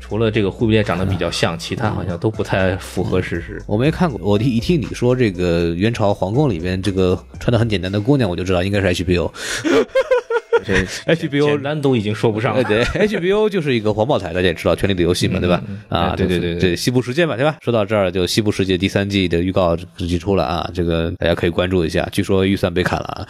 [0.01, 3.63] 除了这个忽必烈长得比较像，其他好像都不太符合事实。
[3.67, 4.19] 我没看过。
[4.23, 9.31] 我一听你说这个元朝皇宫里边这个穿的很简单的姑娘，我就知道应该是 HBO。
[10.67, 10.75] 这
[11.15, 12.65] HBO 简单都已经说不上哎，了。
[12.69, 15.63] 对，HBO 就是一个黄宝台，大家也知道《权力的游戏》嘛，对吧？
[15.89, 17.57] 啊，哎对对对对对，西部世界嘛，对吧？
[17.63, 22.09] 说到这儿，就西部世界第三季的预告直接出了啊，这个大家可以关注一下。
[22.13, 23.29] 据说预算被砍了啊。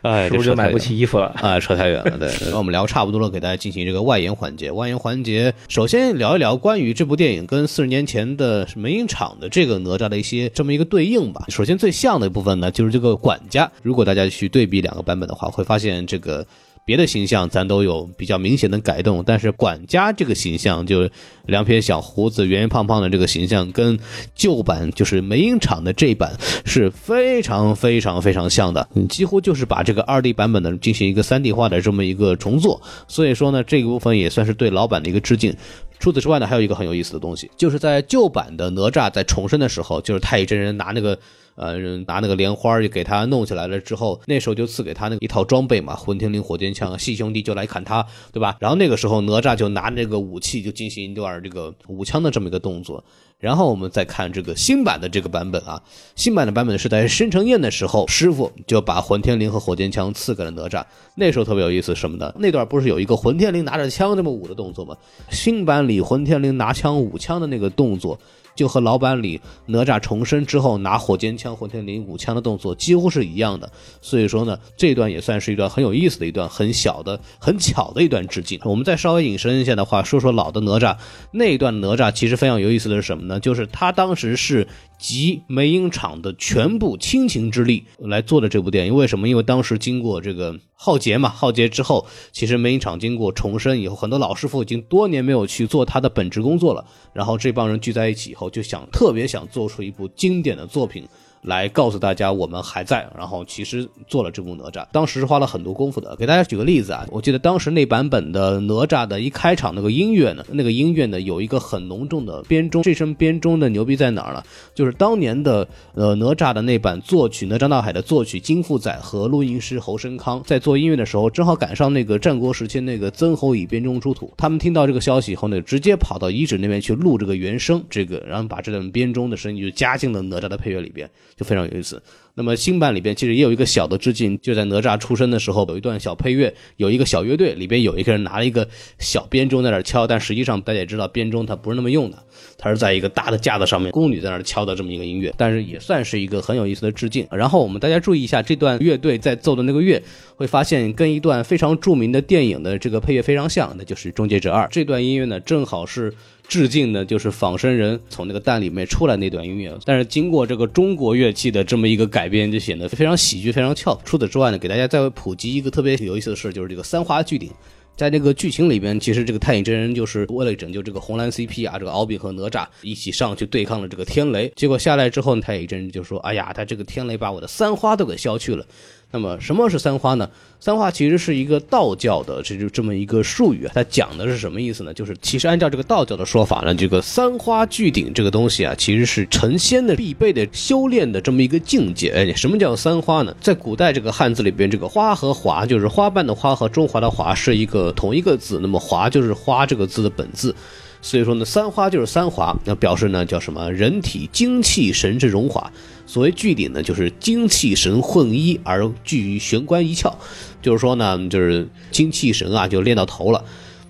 [0.02, 1.26] 哎，是不是就买不起衣服了？
[1.42, 2.18] 啊，扯太远了。
[2.18, 4.70] 对， 那我们聊差不多了，给大家进行这个外延环节。
[4.70, 11.44] 外延环节，首先聊一聊关于这部电影跟四十年前的梅影厂的这个哪吒的一些这么一个对应吧。
[11.48, 13.70] 首先最像的部分呢，就是这个管家。
[13.82, 16.46] 如果大家去对比两个版本的话，会发现这个。
[16.84, 21.08] 别的形象咱都有比较明显的改动，但是管家这个形象，就
[21.46, 23.98] 两撇小胡子、圆圆胖胖的这个形象，跟
[24.34, 35.54] 旧版就是梅影厂的这一版是非常非常非常像的，几乎就是把这个二 D 版本的进行一个三 D 化的这么一个重做，所以说呢，这个部分也算是对老版的一个致敬。
[36.00, 41.16] 除此之外呢，还有一个很有意思的东西，就是在旧版的哪吒在重生的时候，就是太乙真人拿那个。
[41.56, 48.56] 呃，拿那个莲花就给他弄起来了之后，那时候就赐给他那一套装备嘛，混天绫火箭枪，细兄弟就来砍他，对吧？
[48.60, 53.02] 然后那个时候哪吒就拿那个武器就进行一段这个舞枪的这么一个动作。
[53.38, 55.82] 然后我们再看这个新版的这个版本啊，
[56.14, 60.84] 新版的版本是在申城宴的时候，师傅就把混天绫和火箭枪赐给了哪吒。
[61.14, 62.34] 那时候特别有意思，什么的？
[62.38, 64.94] 那段不是有一个混天绫拿着枪这么舞的动作吗？
[65.30, 68.18] 新版里混天绫拿枪舞枪的那个动作。
[68.60, 78.60] 就和老版里哪吒重生之后拿火尖枪、混天绫舞枪的动作几乎是一样的，所以说呢，这段也算是一段很有意思的一段很小的、很巧的一段致敬。
[78.64, 80.94] 我们再稍微引申一下的话，说说老的哪吒
[81.32, 83.40] 那一段哪吒，其实非常有意思的是什么呢？
[83.40, 84.68] 就是他当时是
[85.00, 88.94] 集梅影厂的全部亲情之力来做的这部电影。
[88.94, 89.26] 为什么？
[89.26, 96.84] 因为当时经过这个浩劫嘛，浩劫之后，其实梅影厂经过重生以后，很多老师傅已经多年没有去做他的本职工作了。
[97.14, 101.08] 然后这帮人聚在一起以后，就想特别想做出一部经典的作品。
[101.42, 106.14] 来告诉大家我们还在，然后其实做了这部哪吒，当时是花了很多功夫的。
[106.16, 114.42] 给大家举个例子啊，我记得当时那版本的哪吒的一开场那个音乐呢，那个音乐呢有一个很浓重的编钟，这声编钟的牛逼在哪儿呢？
[114.74, 131.08] 就是当年的呃哪吒的那版作曲，哪吒闹海的作曲金富载和录音师侯生康在做音乐的时候，正好赶上那个战国时期那个曾侯乙编钟出土，他们听到这个消息以后呢，直接跑到遗址那边去录这个原声，这个然后把这段编钟的声音就加进了哪吒的配乐里边。
[131.36, 132.02] 就非常有意思。
[132.34, 138.66] 那么新版里边其实也有一个小的致敬，就在哪吒出生的时候有一段小配乐，有一个小乐队里边有一个人拿了一个
[138.98, 142.18] 小编钟在那敲，但实际上大家也知道编钟它不是那么用的，
[142.56, 147.26] 它是在一个大的架子上面，宫女在那敲的这么一个音乐，但是也算是一个很有意思的致敬。
[147.32, 150.00] 然后我们大家注意一下这段乐队在奏的那个乐，
[150.36, 156.14] 会发现跟一段非常著名的电影的这个配乐非常像，那就是《终结者二》这段音乐呢，正好是。
[156.50, 163.96] 致敬的就是仿生人从那个蛋里面出来那段音乐，但是经过这个中国乐器的这么一个改编，就显得非常喜剧，非常俏。
[164.04, 167.48] 除此之外呢，给大家再普及一个特别有意思的事，就是这个三花聚顶，
[167.96, 178.66] 在这个剧情里边，其实这个太乙真人就是为了拯救这个红蓝 CP 啊，这个敖丙和哪吒一起上去对抗了这个天雷，结果下来之后呢，太乙真人就说：“哎呀，他这个天雷把我的三花都给消去了。”
[179.12, 180.28] 那么什么是三花呢？
[180.60, 183.72] 三花其实是一个道教的，这就这么一个术语啊。
[183.74, 184.94] 它讲的是什么意思呢？
[184.94, 192.10] 就是其实按照这个道教的说法呢，这个三花聚顶这个东西啊，其实是成仙的必备的修炼的这么一个境界。
[192.10, 193.34] 哎，什么叫三花呢？
[193.40, 200.54] 在古代这个汉字里边，这个花和华就是花瓣的花和中华的华是一个同一个字，那么华就是花这个字的本字。
[201.02, 203.72] 所以说呢，三花就是三华，那表示呢叫什么？
[203.72, 205.72] 人体精气神之荣华。
[206.10, 210.12] 所谓聚顶呢，就是精气神混一而聚于玄关一窍，
[210.60, 213.44] 就是说呢，就是精气神啊就练到头了。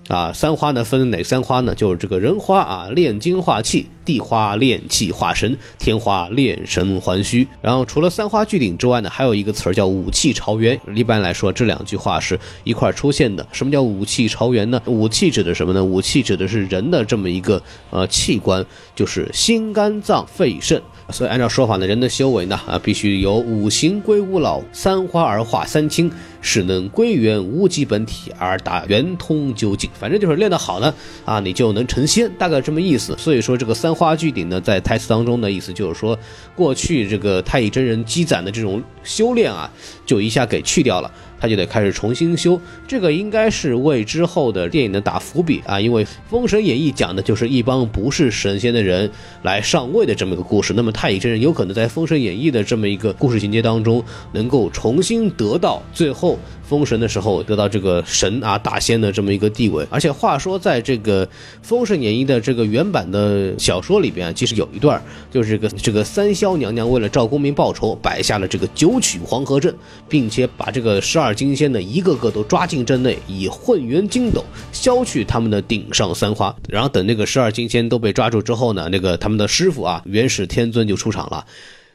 [0.07, 1.73] 啊，三花呢分哪三花呢？
[1.73, 7.47] 就是这个人花啊，炼精化气；地花炼气化神；天花炼神还虚。
[7.61, 10.79] 然后除了三花聚顶之外呢，还有一个词儿叫五气朝元。
[10.93, 13.47] 一般来说，这两句话是一块出现的。
[13.53, 14.81] 什么叫五气朝元呢？
[14.85, 15.83] 五气指的什么呢？
[15.83, 18.63] 五气指的是人的这么一个呃器官，
[18.93, 20.81] 就是心、肝、脏、肺、肾。
[21.11, 29.89] 所以按照说法呢，人的修为呢啊，必须由五行归五老，三花而化三清，使能归元无极本体而达圆通究竟。
[29.99, 30.93] 反正就是练得好呢
[31.25, 33.15] 啊，你就能成仙，大概这么意思。
[33.17, 36.17] 所以说这个三花聚顶呢，在台词当中的意思就是说，
[36.55, 39.69] 过去这个太乙真人积攒的这种修炼啊，
[40.05, 41.11] 就一下给去掉了。
[41.41, 49.09] 他就得开始重新修，这个应该是为之后的电影的打伏笔啊，因为《封神演义》讲的就是一帮不是神仙的人
[49.41, 50.73] 来上位的这么一个故事。
[50.75, 56.37] 那么太乙真人有可能在《封神演义》的这么一个故事情节当中，能够重新得到最后。
[56.71, 61.27] 封神的时候得到这个神啊大仙的这么一个地位，而且话说在这个
[61.61, 69.75] 《封神演义》的这个原版的小说里边，其实有一段就是这个这个三霄娘娘为了赵公明报仇，摆下了这个九曲黄河阵，
[70.07, 74.41] 并且把这个十二金仙呢一个个都抓进阵内，以混元金斗
[74.71, 76.55] 削去他们的顶上三花。
[76.69, 81.45] 然后等那个十二金仙都被抓住之后呢，那个他们的师傅啊元始天尊就出场了。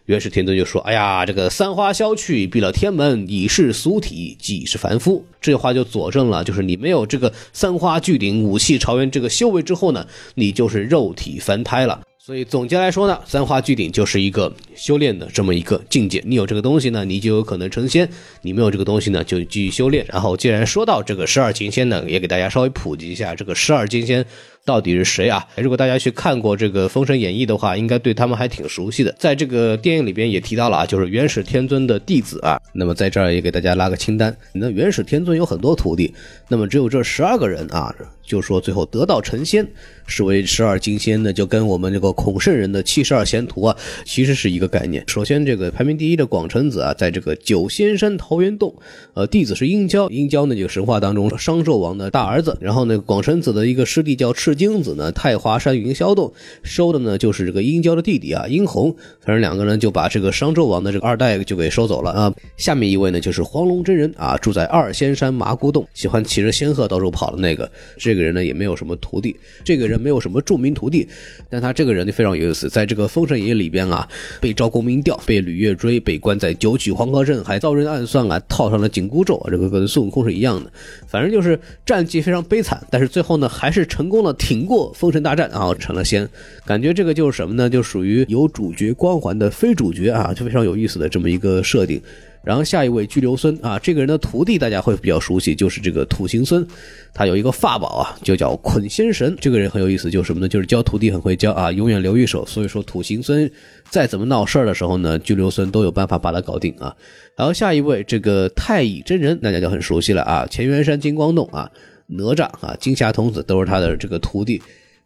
[0.06, 12.00] 元始天尊就说：“哎呀，这个三花消去，闭了天门，已是俗体，即是凡夫。”这话就佐证了，就是你没有这个三花聚顶、五气朝元这个修为之后呢，你就是肉体凡胎了。
[12.18, 16.22] 所以总结来说呢，三花聚顶就是一个修炼的这么一个境界。
[16.24, 18.06] 你有这个东西呢，你就有可能成仙；
[18.42, 20.06] 你没有这个东西呢，就继续修炼。
[20.08, 24.24] 然后既然说到这个十二金仙呢，也给大家稍微普及一下这个十二金仙。
[24.66, 25.46] 到底是谁啊？
[25.56, 29.14] 如果大家去看过这个《封神演义》的话，应该对他们还挺熟悉的。
[29.16, 32.60] 在这个电影里边也提到了啊，就是元始天尊的弟子啊。
[32.72, 34.36] 那么在这儿也给大家拉个清单。
[34.52, 36.12] 那元始天尊有很多徒弟，
[36.48, 37.94] 那么只有这十二个人啊，
[38.24, 39.64] 就说最后得道成仙，
[40.08, 45.04] 是为十二金仙呢，就跟我们这个孔圣人的七十二贤徒啊，其实是一个概念。
[45.06, 48.74] 首先，这个排名第一的广成子啊，在这个九仙山桃源洞，
[49.14, 52.58] 呃，弟子是殷郊，殷郊呢，就神话当中商纣王的大儿子。
[52.60, 54.55] 然后呢，广成子的一个师弟叫赤。
[54.56, 55.12] 精子呢？
[55.12, 56.32] 太华山云霄洞
[56.64, 58.94] 收的呢，就是这个殷郊的弟弟啊，殷红。
[59.20, 62.34] 反正两个人就把这个商纣王的这个二代就给收走了啊。
[62.56, 67.70] 下面一位呢，就是黄龙真人啊，住在二仙山麻姑洞，喜欢骑着仙鹤到处跑的那个。
[67.98, 71.06] 这个人呢，也没有什么徒弟，这个人没有什么著名徒弟，
[71.50, 74.08] 但他这个人就非常有意思，在这个《封神演义》里边啊，
[74.40, 80.70] 被赵公明吊，被吕月追，被关在九曲黄河阵，还遭人暗算啊，套上了紧箍咒，这个跟孙悟空是一样的。
[81.06, 84.32] 反正就是战绩非常悲惨，但是最后呢，还是成功了。
[84.46, 86.28] 挺过封神大战啊，成了仙。
[86.64, 87.68] 感觉这个就是什么呢？
[87.68, 92.00] 就属于有主角光环的非主角啊，就非常有意思的这么一个设定。
[92.44, 96.64] 然后下一位巨留孙啊，这个人的徒弟大家会比较熟悉，就是这个土行孙，
[97.12, 99.36] 他有一个法宝啊，就叫捆仙绳。
[99.40, 100.46] 这个人很有意思，就是什么呢？
[100.46, 102.46] 就是教徒弟很会教啊，永远留一手。
[102.46, 103.50] 所以说土行孙
[103.90, 106.94] 再怎么闹事儿的时候呢，巨留孙都有办法把他搞定啊。
[107.36, 111.68] 然后下一位这个太乙真人，大家就很熟悉了啊，乾元山金光洞啊，
[112.06, 114.62] 哪吒啊，金霞童子都是他的这个徒弟。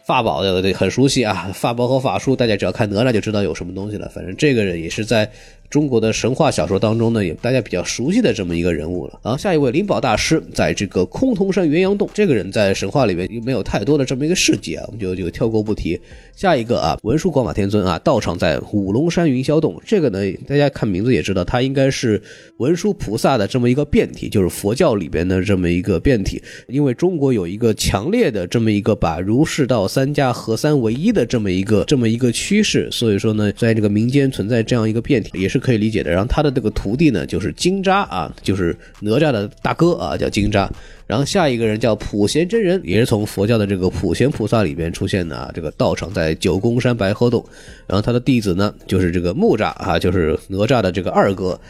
[0.07, 4.09] 法宝的很熟悉啊，法宝和法术，大家只要看哪吒就知道有什么东西了。
[4.09, 5.31] 反正这个人也是在。
[5.71, 9.21] 中国的神话小说当中呢，也大家比较熟悉的这么一个人物了。
[9.23, 15.99] 然后下一位灵宝大师，在这个崆峒山元阳洞，这个人在神话里面又没有太多的这么一个事迹啊，我们就就跳过不提。
[16.35, 20.18] 下一个啊，文殊广法天尊啊，道场在五龙山云霄洞，这个呢，
[20.49, 22.21] 大家看名字也知道，他应该是
[22.57, 26.43] 文殊菩萨的这么一个变体，就是佛教里边的这么一个变体。
[26.66, 35.60] 因为中国有一个强烈的这么一个把儒释道三家合三为一的这么一个这么一个趋势，所以说呢，在这个民间存在这样一个变体，也是。
[35.61, 36.11] 可以理解的。
[36.11, 40.69] 然后他的这个徒弟呢，就是金吒啊，就是哪吒的大哥啊，叫金吒。
[41.07, 45.51] 然后下一个人叫普贤真人，也是从佛教的这个普贤菩萨里边出现的啊。
[45.55, 47.45] 这个道场在九宫山白鹤洞。
[47.87, 51.61] 然后他的弟子呢，就是这个木吒啊，就是哪吒的这个二哥。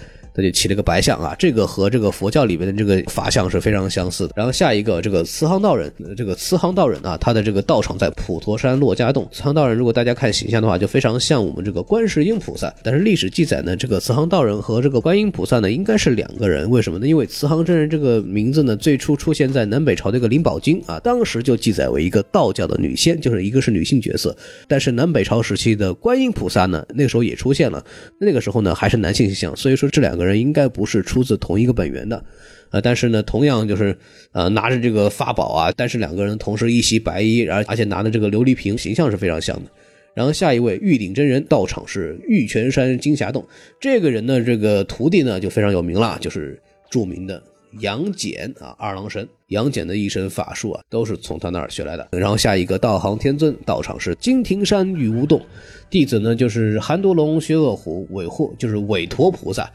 [0.40, 4.32] 他就起了个白象啊，这个和这个佛教里面的这个法相是非常相似的。
[4.34, 9.28] 然后下一个这个慈航道人，这个慈航道人啊，他的这个道场在普陀山洛家洞。
[9.30, 12.72] 慈航道人如果大家看形象的话，就非常像我们这个观世音菩萨。
[12.82, 16.68] 但是历史记载呢，这个慈航道人和这个观音菩萨呢，应该是两个人。
[16.70, 17.06] 为什么呢？
[17.06, 24.36] 因为慈航真人这个名字呢，最初出现在南北朝的一个灵宝经啊，当时就记载为一个道教的女仙，就是一个是女性角色。
[24.68, 27.84] 但是南北朝时期的观音菩萨呢，那个时候也出现了，
[28.18, 29.56] 那个时候呢还是男性形象。
[29.56, 32.24] 所以说这两个人应该不是出自同一个本源的，
[32.70, 33.96] 呃，但是呢，同样就是
[34.32, 39.70] 呃拿着这个法宝啊，但是两个人同时一袭白衣，然后而且拿的这个琉璃瓶，形象是非常像的。
[40.12, 43.46] 然后下一位玉鼎真人道场是玉泉山金霞洞，
[43.80, 46.60] 这个人呢，这个徒弟呢就非常有名了，就是
[46.90, 47.40] 著名的
[47.78, 49.26] 杨戬啊，二郎神。
[49.48, 52.08] 杨戬的一身法术啊，都是从他那儿学来的。
[52.12, 55.40] 然后下一个道行天尊道场是金庭山玉无洞，
[55.88, 59.68] 弟子呢就是韩多龙、薛恶虎、韦护，就是韦陀菩萨。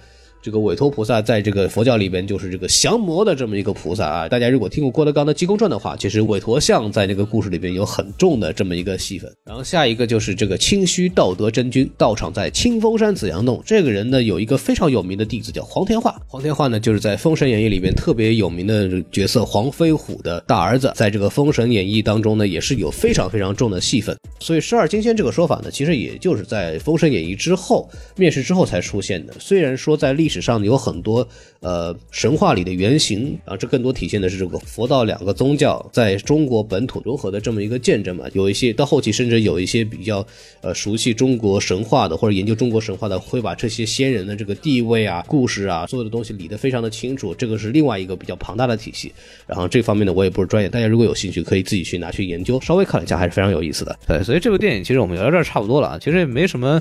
[0.45, 4.29] 这个韦陀菩萨在这个佛教里边就是这个降魔的这么一个菩萨啊。
[4.29, 9.27] 大家如果听过郭德纲的《济公传》的话，其实韦陀像在这个故事里边有很重的这么一个戏份。
[9.43, 13.59] 然后下一个就是这个清虚道德真君，道场在清风山紫阳洞。
[13.65, 16.15] 这个人呢有一个非常有名的弟子叫黄天化。
[16.27, 24.15] 黄天化呢就是在《封神演义》里边特别有名的角色黄飞虎的大儿子，在这个《封神演义》当中呢也是有非常非常重的戏份。
[24.39, 29.33] 所以十二金仙这个说法呢，其实也就是在《封神演义》之后面世之后才出现的。
[29.39, 30.34] 虽然说在历史。
[30.35, 31.25] 史上有很多
[31.65, 38.25] 呃神话里的原型啊，这更多体现的是这个佛道两个宗教在中国本土融合的这么一个见证嘛。
[38.33, 40.23] 有一些到后期甚至有一些比较
[40.61, 47.33] 呃熟悉中国神话的或者研究中国神话的，会把这些先人的这个地位啊、故事啊，所有的东西理得非常的清楚。
[47.33, 49.11] 这个是另外一个比较庞大的体系。
[49.47, 53.97] 然后这方面呢，我也不是专业，大家如果有兴趣，可以自己去拿去研究，稍微看了一下，还是非常有意思的。
[54.07, 56.79] 对，所以这部电影其实我们聊到这儿差不多了啊，其实也没什么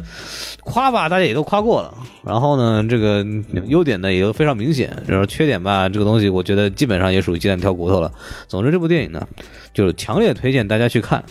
[0.62, 1.95] 夸吧，大家也都夸过了。
[2.22, 3.24] 然后呢，这个。
[3.68, 4.74] 优点呢也都非常明显，
[5.07, 8.11] 然后缺点吧，这个东西我觉得基本上也属于鸡蛋挑骨头了。
[8.49, 9.27] 总之，这部电影呢，
[9.72, 11.22] 就是强烈推荐大家去看。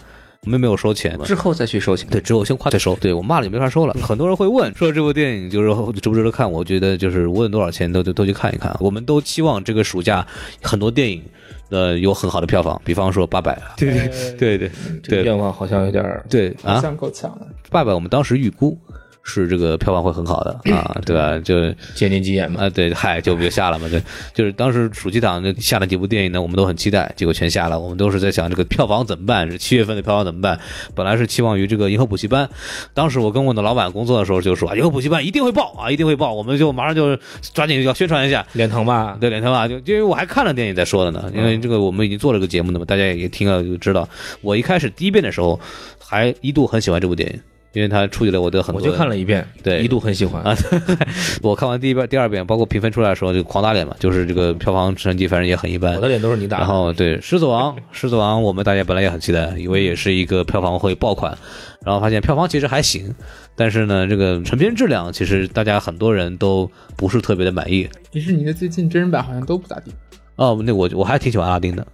[0.45, 2.05] 我们没有收钱，之后再去收钱。
[2.09, 2.93] 对，之后先夸再收。
[2.97, 3.93] 对我骂了就没法收了。
[4.01, 5.69] 很多人会问说这部电影就是
[6.01, 6.51] 值不值得看？
[6.51, 8.75] 我觉得就是无论多少钱都都都去看一看。
[8.81, 10.27] 我们都期望这个暑假
[10.61, 11.23] 很多电影
[11.69, 13.57] 呃有很好的票房，比方说八百。
[13.77, 14.71] 对对对对
[15.01, 17.47] 对，愿望好像有点对啊，像够呛了。
[17.69, 18.77] 八百，我们当时预估。
[19.23, 21.39] 是这个票房会很好的 啊，对吧？
[21.39, 24.01] 就借您吉言嘛，啊，对，嗨，就别下了嘛，对，
[24.33, 27.79] 就是当时暑期档就下了几部电影呢，我们都很期待，结果全下了。
[27.79, 29.49] 我们都是在想这个票房怎么办？
[29.49, 30.59] 是七月份的票房怎么办？
[30.93, 32.49] 本来是期望于这个银河补习班，
[32.93, 37.17] 当时我跟我的老板工作的时候就说，银河补习班一定会爆啊，一定会爆，我们就马上就
[37.53, 39.17] 抓紧要宣传一下，脸疼吧？
[39.21, 39.65] 对，脸疼吧？
[39.67, 44.07] 就因为我还看了电影再说的呢，因为这个我们已经做了个节目的嘛，大家也听了就知道，
[44.41, 45.57] 我一开始第一遍的时候
[45.97, 47.39] 还一度很喜欢这部电影。
[47.73, 50.55] 因为它触及了我的很多，我就看了一遍，对，一度很喜欢啊。
[51.41, 55.95] 我看完第一遍、第二遍，包括评分出来的时候就狂打脸嘛，就是这个票房成绩反正也很一般。
[55.95, 56.59] 我的脸都是你打。
[56.59, 61.35] 然后对《狮子王》，《狮子王》我们大家本来也很期待，以为也是一个票房会爆款，
[61.83, 63.13] 然后发现票房其实还行，
[63.55, 67.89] 但是呢，这个成片质量其实大家很多人都不是特别的满意。
[68.11, 69.91] 迪士尼的最近真人版好像都不咋地。
[70.35, 71.85] 哦，那我我还挺喜欢阿拉丁的。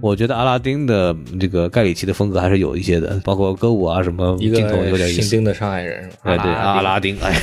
[0.00, 5.22] 我觉得阿拉丁的这个盖里奇的风格还是有一些的，包括歌舞啊什么镜头有点意思。
[5.22, 7.34] 新丁的上海人，哎对，阿拉丁，哎，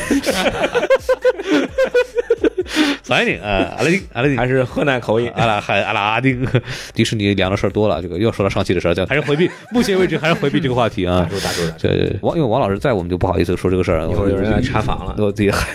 [3.03, 5.31] 早一点啊，阿拉丁，阿拉丁 还是河南口音。
[5.35, 6.45] 阿拉还阿拉丁，
[6.93, 11.25] 迪士尼凉的事儿多了，这个又说到上期的事儿，这还是回避， 目前为止还是回避这个话题啊打。
[11.29, 11.77] 住打住打住！
[11.77, 14.09] 这这王因为王老师在，我们就不好意思说这个事儿了。
[14.09, 15.15] 一会儿有人来查访了。
[15.19, 15.67] 我自己还，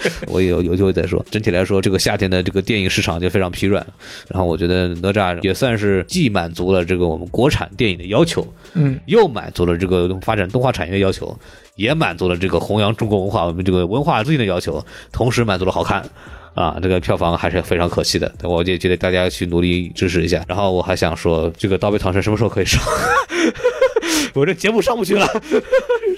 [0.28, 1.24] 我有有机会再说。
[1.30, 3.86] 整体来说，这个夏天的这个电影市场就非常疲软。
[4.28, 11.36] 然后我觉得哪吒也算是既满足了这个我们国产电影的要求，嗯，又满足了这个发展动画产业的要求，
[11.76, 16.04] 也满足了这个弘扬中国文化我们这个文化自信的要求，同时满足了好看。
[16.54, 20.44] 啊，这个票房还是非常可惜的，我也觉得大家去努力支持一下。
[20.48, 22.82] 然后我还想说，这个《刀背唐神》什么时候可以上？
[24.34, 25.26] 我这节目上不去了，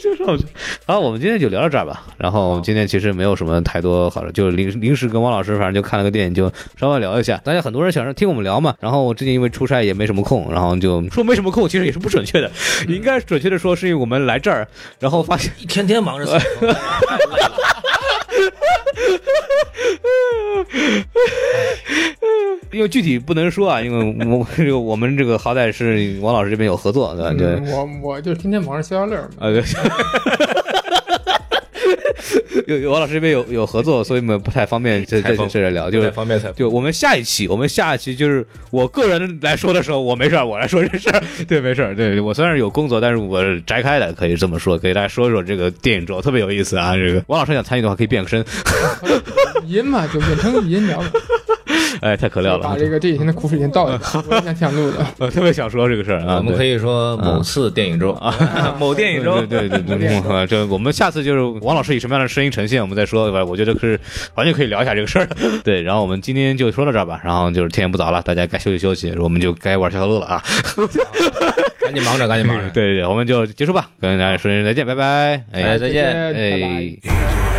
[0.01, 0.45] 这 上不去。
[0.87, 2.07] 好，我们今天就聊到这儿吧。
[2.19, 7.37] 然后我们今天其实没有什么太多好的，就临临时跟汪老师，反正就看了个电影，就稍微聊一下。
[7.45, 12.51] 大家很多人想让听我们聊嘛，然后我最近因为出差也没什么空，然后就说没什么空，其实也是不准确的，
[12.89, 14.67] 应该准确的说是因为我们来这儿，
[14.99, 17.61] 然后发现一天天忙着采风，太累了。
[22.73, 27.33] 因为具体不能说啊，因为我这个我们这个好歹是王老师这边有合作，对吧？
[27.37, 27.47] 对。
[27.49, 29.29] 嗯我我就是天天忙着消消乐嘛。
[29.39, 29.63] 啊，对。
[32.67, 46.95] 有有王老师这边有有合作，所以我们不太方便在在采风这里聊，就是方便采风就我们下一期，我们下一期就是我个人来说的时候，我没事儿，我来说这事儿， 对，没事儿，对我虽然有工作，但是我是摘开的，可以这么说，给大家说说这个电影周特别有意思啊。
[46.95, 48.45] 这个王老师想参与的话，可以变个身，
[49.67, 51.11] 语音嘛，就变成语音聊了，
[52.01, 55.07] 哎，太可料了，把这个这几天的苦水先倒一下，我也想想录的。
[55.19, 58.35] 我特别想说这个事儿啊，我们可以说某次电影周啊，
[58.79, 63.45] 某电影周，对对对对对，嗯这我们下次就是王老师以什么样的声音呈现，我们再说，对吧？
[63.45, 63.99] 我觉得是
[64.35, 65.29] 完全可以聊一下这个事儿。
[65.65, 70.43] 对，然后我们今天就说到这儿吧，然后就是天也不早了，大家该休息休息，我们就该玩消消乐了啊。
[71.81, 72.69] 赶紧忙着，赶紧忙着。
[72.71, 76.13] 对对对，我们就结束吧，跟大家说声再见，拜拜，哎，再见。
[76.13, 76.39] 拜拜。
[76.39, 77.50] 哎。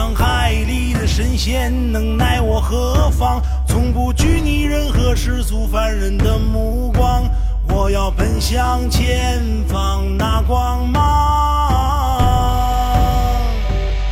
[0.00, 3.42] 光，天上海里的神仙能奈我何妨？
[3.66, 7.28] 从不拘泥任何世俗凡人的目光，
[7.68, 11.02] 我要奔向前方那光芒。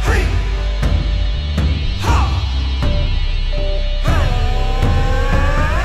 [0.02, 0.24] 嘿，
[2.02, 2.28] 哈，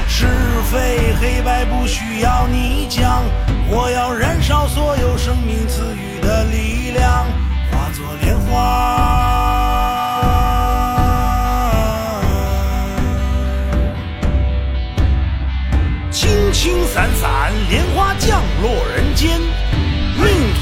[0.08, 0.28] 是
[0.72, 3.24] 非黑白不需要你讲，
[3.70, 5.68] 我要燃烧所有生命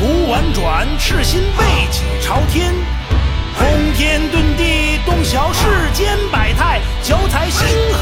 [0.01, 2.73] 命途婉转，赤心背脊朝天。
[3.55, 5.59] 通天遁地，洞晓世
[5.93, 8.00] 间百态，脚踩星河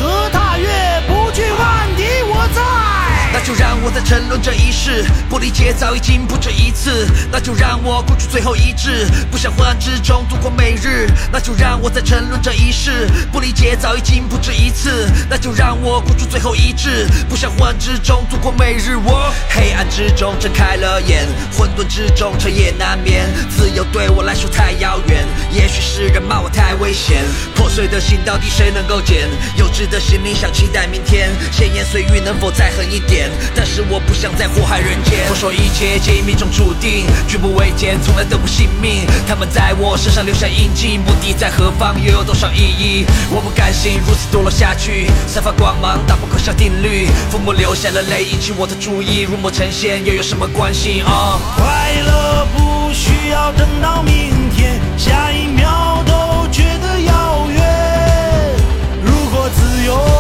[3.40, 7.08] 那就让我在沉沦这一世，不理解早已经不止一次。
[7.32, 11.08] 那就让我孤注最后一掷，不想昏暗之中度过每日。
[11.32, 15.10] 那就让我在沉沦这一世，不理解早已经不止一次。
[15.30, 18.98] 那就让我孤注最后一掷，不想昏暗之中度过每日。
[18.98, 21.26] 我黑暗之中睁开了眼，
[21.58, 23.26] 混沌之中彻夜难眠。
[23.50, 27.24] 自由对我来说太遥远，也许是人骂我太危险。
[27.56, 29.30] 破碎的心到底谁能够捡？
[29.56, 33.29] 幼稚的心灵想期待明天，闲言碎语能否再狠一点？
[33.56, 35.28] 但是我不想再祸害人间。
[35.30, 39.06] 我说一切皆因命中注定，举步维艰从来都不信命。
[39.28, 41.96] 他们在我身上留下印记，目的在何方？
[42.04, 43.06] 又有多少意义？
[43.30, 47.08] 我不甘心如此堕落下去，散发光芒打破可笑定律。
[47.30, 51.02] 父母留下了泪引起我的注意，入墨成仙又有什么关系？
[51.02, 58.56] 啊快乐不需要等到明天，下一秒都觉得遥远。
[59.04, 60.19] 如果自由。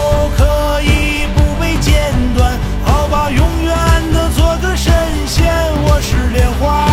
[6.01, 6.88] 是莲花